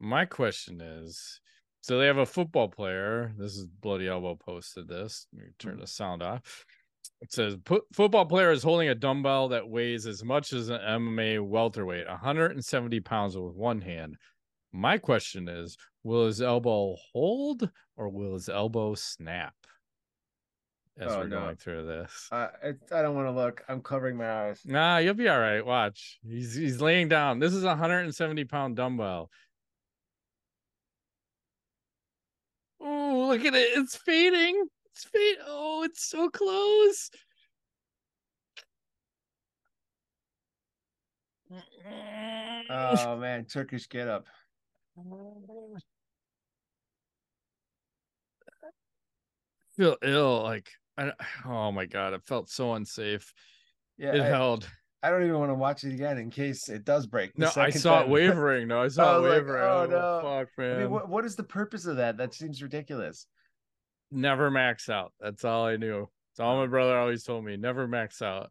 [0.00, 1.40] My question is
[1.82, 3.32] so they have a football player.
[3.38, 5.26] This is Bloody Elbow posted this.
[5.32, 6.64] Let me turn the sound off.
[7.24, 7.56] It says
[7.94, 13.00] football player is holding a dumbbell that weighs as much as an MMA welterweight, 170
[13.00, 14.18] pounds with one hand.
[14.74, 19.54] My question is, will his elbow hold or will his elbow snap?
[20.98, 21.40] As Oh, we're no.
[21.40, 22.28] going through this.
[22.30, 23.64] Uh, it, I don't want to look.
[23.70, 24.60] I'm covering my eyes.
[24.66, 25.64] Nah, you'll be all right.
[25.64, 26.18] Watch.
[26.22, 27.38] He's he's laying down.
[27.38, 29.30] This is a 170 pound dumbbell.
[32.80, 33.78] Oh, look at it.
[33.78, 34.66] It's fading.
[34.94, 35.42] It's fading.
[35.46, 37.10] Oh, it's so close.
[42.70, 44.26] Oh man, Turkish get up.
[49.76, 50.42] feel ill.
[50.42, 51.12] Like, I,
[51.46, 53.32] oh my god, it felt so unsafe.
[53.98, 54.68] Yeah, it I, held.
[55.02, 57.36] I don't even want to watch it again in case it does break.
[57.38, 58.06] No, I saw time.
[58.06, 58.68] it wavering.
[58.68, 59.62] No, I saw I it was like, wavering.
[59.64, 60.20] oh, Oh, no.
[60.22, 60.76] fuck, man.
[60.76, 62.16] I mean, what, what is the purpose of that?
[62.16, 63.26] That seems ridiculous.
[64.14, 65.12] Never max out.
[65.20, 66.08] That's all I knew.
[66.32, 67.56] It's all my brother always told me.
[67.56, 68.50] Never max out.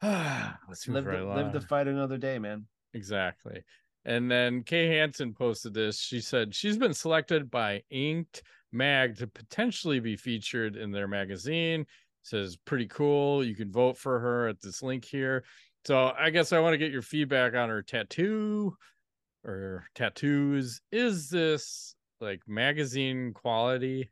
[0.02, 2.64] Let's Live the, live the fight another day, man.
[2.94, 3.62] Exactly.
[4.06, 6.00] And then Kay Hansen posted this.
[6.00, 11.84] She said she's been selected by Inked Mag to potentially be featured in their magazine.
[12.22, 13.44] Says pretty cool.
[13.44, 15.44] You can vote for her at this link here.
[15.84, 18.76] So I guess I want to get your feedback on her tattoo
[19.44, 20.80] or tattoos.
[20.90, 24.10] Is this like magazine quality?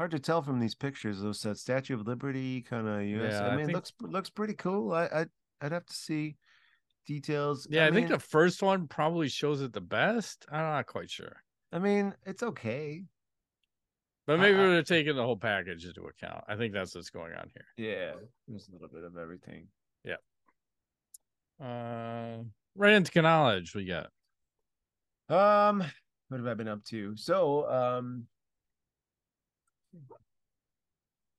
[0.00, 1.20] Hard to tell from these pictures.
[1.20, 3.32] Those that Statue of Liberty kind of US.
[3.34, 4.94] Yeah, I I mean, think- looks looks pretty cool.
[4.94, 5.28] I I'd,
[5.60, 6.36] I'd have to see
[7.06, 7.66] details.
[7.70, 10.46] Yeah, I, think mean, the first one probably shows it the best.
[10.50, 11.42] I'm not quite sure.
[11.70, 13.02] I mean, it's okay.
[14.26, 16.44] But maybe I- they're taking the whole package into account.
[16.48, 17.66] I think that's what's going on here.
[17.76, 18.12] Yeah,
[18.48, 19.66] there's a little bit of everything.
[20.02, 20.16] Yeah.
[21.62, 22.44] Uh,
[22.74, 24.06] right into knowledge we got.
[25.28, 25.84] Um,
[26.28, 27.14] what have I been up to?
[27.18, 28.26] So, um,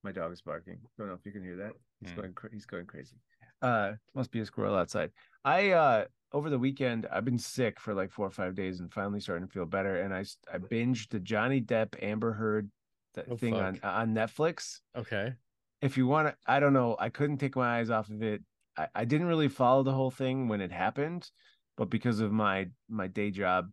[0.04, 0.80] my dog is barking.
[0.97, 1.74] Don't know if you can hear that.
[1.99, 2.16] He's Mm.
[2.16, 2.34] going.
[2.34, 3.18] Cra- he's going crazy.
[3.62, 5.12] Uh, must be a squirrel outside.
[5.45, 8.91] I uh over the weekend I've been sick for like four or five days and
[8.91, 10.02] finally starting to feel better.
[10.02, 10.22] And I
[10.52, 12.72] I binged the Johnny Depp Amber Heard
[13.14, 14.82] that Oh, thing on on Netflix.
[14.95, 15.36] Okay.
[15.82, 16.95] If you want to, I don't know.
[16.99, 18.43] I couldn't take my eyes off of it.
[18.78, 21.30] I, I didn't really follow the whole thing when it happened,
[21.76, 23.72] but because of my my day job,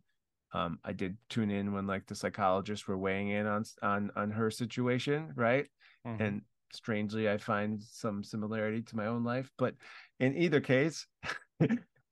[0.53, 4.31] um, I did tune in when like the psychologists were weighing in on on on
[4.31, 5.67] her situation, right?
[6.05, 6.19] Mhm.
[6.19, 6.41] And
[6.73, 9.51] strangely, I find some similarity to my own life.
[9.57, 9.75] But
[10.19, 11.05] in either case,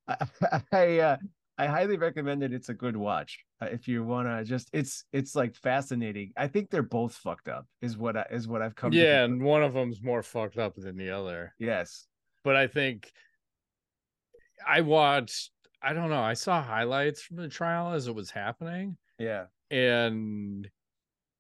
[0.08, 0.30] I
[0.72, 1.18] I, uh,
[1.58, 2.54] I highly recommend it.
[2.54, 4.70] It's a good watch uh, if you want to just.
[4.74, 6.32] It's it's like fascinating.
[6.38, 7.66] I think they're both fucked up.
[7.82, 8.94] Is what I, is what I've come.
[8.94, 11.54] yeah, and one of them's more fucked up than the other.
[11.58, 12.06] Yes.
[12.44, 13.12] But I think
[14.66, 15.52] I watched.
[15.82, 16.22] I don't know.
[16.22, 19.48] I saw highlights from the trial as it was happening, Yeah.
[19.70, 20.70] and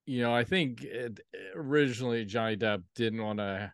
[0.05, 1.19] you know, I think it,
[1.53, 3.73] originally Johnny Depp didn't want to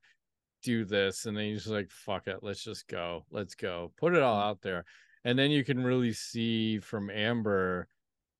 [0.63, 4.23] do this, and then he's like, "Fuck it, let's just go, let's go, put it
[4.23, 4.45] all mm.
[4.45, 4.85] out there,"
[5.23, 7.87] and then you can really see from Amber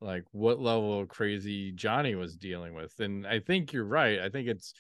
[0.02, 4.20] like what level of crazy Johnny was dealing with, and I think you're right.
[4.20, 4.74] I think it's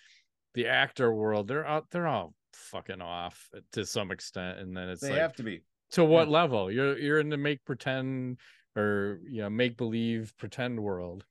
[0.53, 5.01] the actor world; they're out, they're all fucking off to some extent, and then it's
[5.01, 5.61] They like, have to be.
[5.93, 6.71] To what level?
[6.71, 8.39] You're you're in the make pretend
[8.75, 11.25] or you know make believe pretend world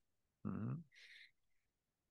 [0.46, 0.82] Mhm.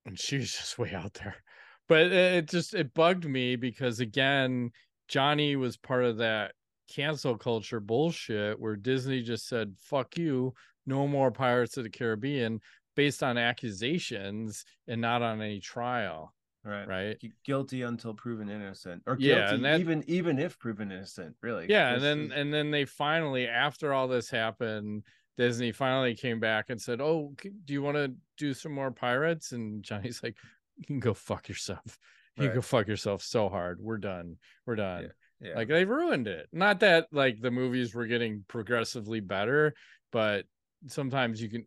[0.06, 1.44] and she was just way out there
[1.88, 4.72] but it, it just it bugged me because again
[5.08, 6.54] johnny was part of that
[6.90, 10.54] cancel culture bullshit where disney just said fuck you
[10.86, 12.60] no more pirates of the caribbean
[12.96, 16.34] based on accusations and not on any trial
[16.64, 16.88] Right.
[16.88, 21.36] right Guilty until proven innocent, or Yeah, guilty and that- even even if proven innocent.
[21.42, 21.66] Really.
[21.70, 25.04] yeah and then and then they finally after all this happened
[25.38, 27.34] disney finally came back and said oh
[27.66, 30.36] do you want to do some more pirates and johnny's like
[30.78, 31.98] you can go fuck yourself
[32.38, 32.48] you Right.
[32.50, 34.36] can go fuck yourself so hard we're done
[34.68, 35.10] we're done
[35.40, 35.56] yeah.
[35.56, 39.74] like they ruined it not that like the movies were getting progressively better
[40.12, 40.46] but
[40.88, 41.66] sometimes you can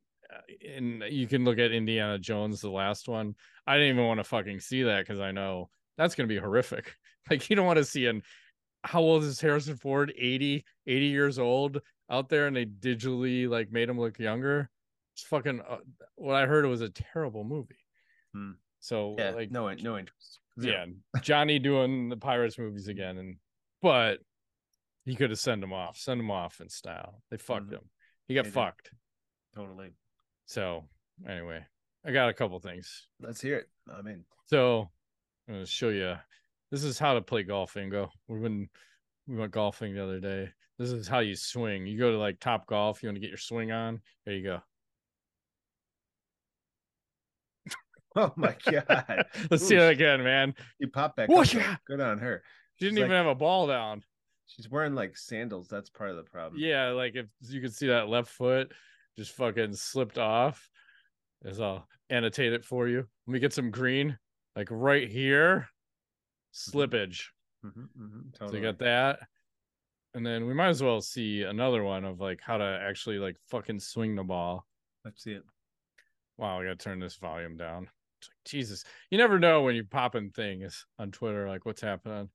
[0.75, 3.35] and you can look at indiana jones the last one
[3.67, 6.41] i didn't even want to fucking see that because i know that's going to be
[6.41, 6.95] horrific
[7.31, 8.23] like you don't want to see an
[8.83, 13.71] how old is harrison ford 80 80 years old out there and they digitally like
[13.73, 14.69] made him look younger
[15.15, 15.79] it's fucking uh,
[16.17, 17.77] what i heard it was a terrible movie
[18.35, 18.53] Hmm.
[18.81, 20.41] so yeah, like no no interest.
[20.57, 20.87] Yeah,
[21.21, 23.37] Johnny doing the Pirates movies again, and
[23.81, 24.19] but
[25.05, 27.23] he could have sent him off, send him off in style.
[27.31, 27.75] They fucked Mhm.
[27.75, 27.91] him.
[28.27, 28.55] He got They did.
[28.55, 28.91] fucked.
[29.55, 29.91] Totally.
[30.47, 30.85] So
[31.29, 31.65] anyway,
[32.05, 33.07] I got a couple things.
[33.21, 33.69] Let's hear it.
[33.93, 34.25] I'm in.
[34.47, 34.91] So
[35.49, 36.15] I'm gonna show you.
[36.71, 38.09] This is how to play golf, Ingo.
[38.29, 38.69] We went
[39.27, 40.51] we went golfing the other day.
[40.79, 41.87] This is how you swing.
[41.87, 43.03] You go to like Top Golf.
[43.03, 44.01] You want to get your swing on.
[44.27, 44.61] There you go.
[48.17, 49.25] Oh my god.
[49.51, 50.55] Let's see Ooh, that again, man.
[50.79, 51.29] You pop back.
[51.29, 51.75] Up, yeah.
[51.85, 52.45] Good on her.
[52.77, 54.05] She didn't She's even like- have a ball down.
[54.47, 55.67] She's wearing like sandals.
[55.69, 56.61] That's part of the problem.
[56.61, 58.71] Yeah, like if you could see that left foot
[59.17, 60.69] just fucking slipped off.
[61.45, 63.07] As I'll annotate it for you.
[63.27, 64.19] Let me get some green,
[64.57, 65.69] like right here.
[66.55, 67.27] Slippage.
[67.65, 68.59] Mhm, mhm, So totally.
[68.59, 69.21] you got that.
[70.15, 73.37] And then we might as well see another one of like how to actually like
[73.51, 74.67] fucking swing the ball.
[75.05, 75.43] Let's see it.
[76.37, 77.89] Wow, I gotta turn this volume down.
[78.21, 78.85] It's like, Jesus.
[79.11, 82.31] You never know when you're popping things on Twitter, like what's happening.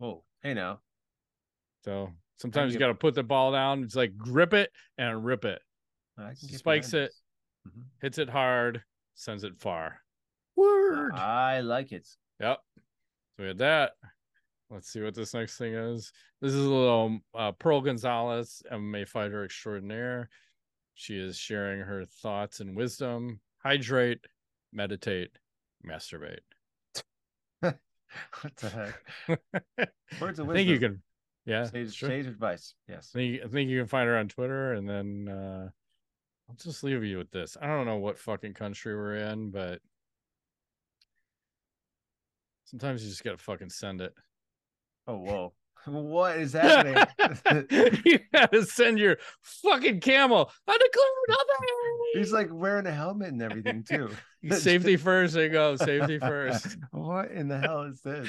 [0.00, 0.80] Oh, hey now.
[1.84, 3.82] So sometimes you get- gotta put the ball down.
[3.82, 5.60] It's like grip it and rip it.
[6.20, 7.10] I can Spikes it.
[7.10, 7.22] this.
[7.68, 7.84] Mhm.
[8.00, 8.82] Hits it hard,
[9.14, 10.00] sends it far.
[10.56, 11.12] Word.
[11.14, 12.08] I like it.
[12.40, 12.58] Yep.
[12.76, 13.92] So we had that.
[14.70, 16.12] Let's see what this next thing is.
[16.40, 20.28] This is a little uh, Pearl Gonzalez, MMA fighter extraordinaire.
[20.94, 23.40] She is sharing her thoughts and wisdom.
[23.64, 24.24] Hydrate,
[24.72, 25.30] meditate,
[25.84, 26.38] masturbate.
[27.60, 28.68] what the
[29.28, 29.90] heck?
[30.20, 31.02] Words of I think you can,
[31.46, 31.64] yeah.
[31.64, 32.08] Sage, sure.
[32.08, 32.74] sage advice.
[32.88, 33.10] Yes.
[33.14, 35.68] I think, I think you can find her on Twitter, and then uh,
[36.50, 37.56] I'll just leave you with this.
[37.62, 39.80] I don't know what fucking country we're in, but
[42.64, 44.12] sometimes you just gotta fucking send it.
[45.06, 45.52] Oh whoa.
[45.86, 47.02] What is happening?
[48.04, 50.50] you gotta send your fucking camel.
[50.68, 51.68] I declare nothing.
[52.14, 54.10] He's like wearing a helmet and everything too.
[54.50, 55.32] safety first.
[55.32, 55.76] There you go.
[55.76, 56.76] Safety first.
[56.90, 58.28] what in the hell is this?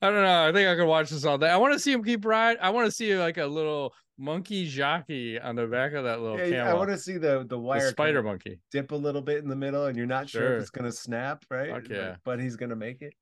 [0.00, 0.48] I don't know.
[0.48, 1.48] I think I could watch this all day.
[1.50, 2.56] I want to see him keep ride.
[2.60, 6.38] I want to see like a little monkey jockey on the back of that little
[6.38, 8.60] Yeah, I want to see the the the wire spider monkey.
[8.70, 10.56] dip a little bit in the middle, and you're not sure, Sure.
[10.56, 11.70] if it's gonna snap, right?
[11.70, 12.16] Fuck Like, yeah.
[12.24, 13.14] but he's gonna make it.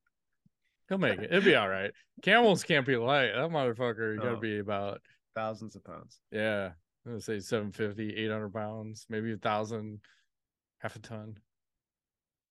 [0.88, 1.32] He'll make it.
[1.32, 1.92] It'll be all right.
[2.22, 3.30] Camels can't be light.
[3.32, 4.36] That motherfucker got to Oh.
[4.40, 5.00] be about
[5.36, 6.20] Thousands of pounds.
[6.32, 6.72] yeah.
[7.06, 10.00] I'm gonna say 750, 800 pounds, maybe a thousand,
[10.80, 11.38] half a ton.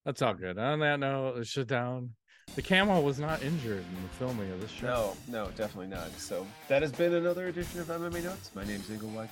[0.06, 0.58] That's all good.
[0.58, 2.16] On that note, let's shut down.
[2.56, 5.16] The camel was not injured in the filming of this show.
[5.28, 6.12] No, no, definitely not.
[6.20, 8.54] So that has been another edition of MMANUTS.
[8.56, 9.30] My name's Ingo Weigel.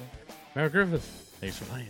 [0.55, 1.03] Matt Griffith,
[1.39, 1.87] thanks for playing.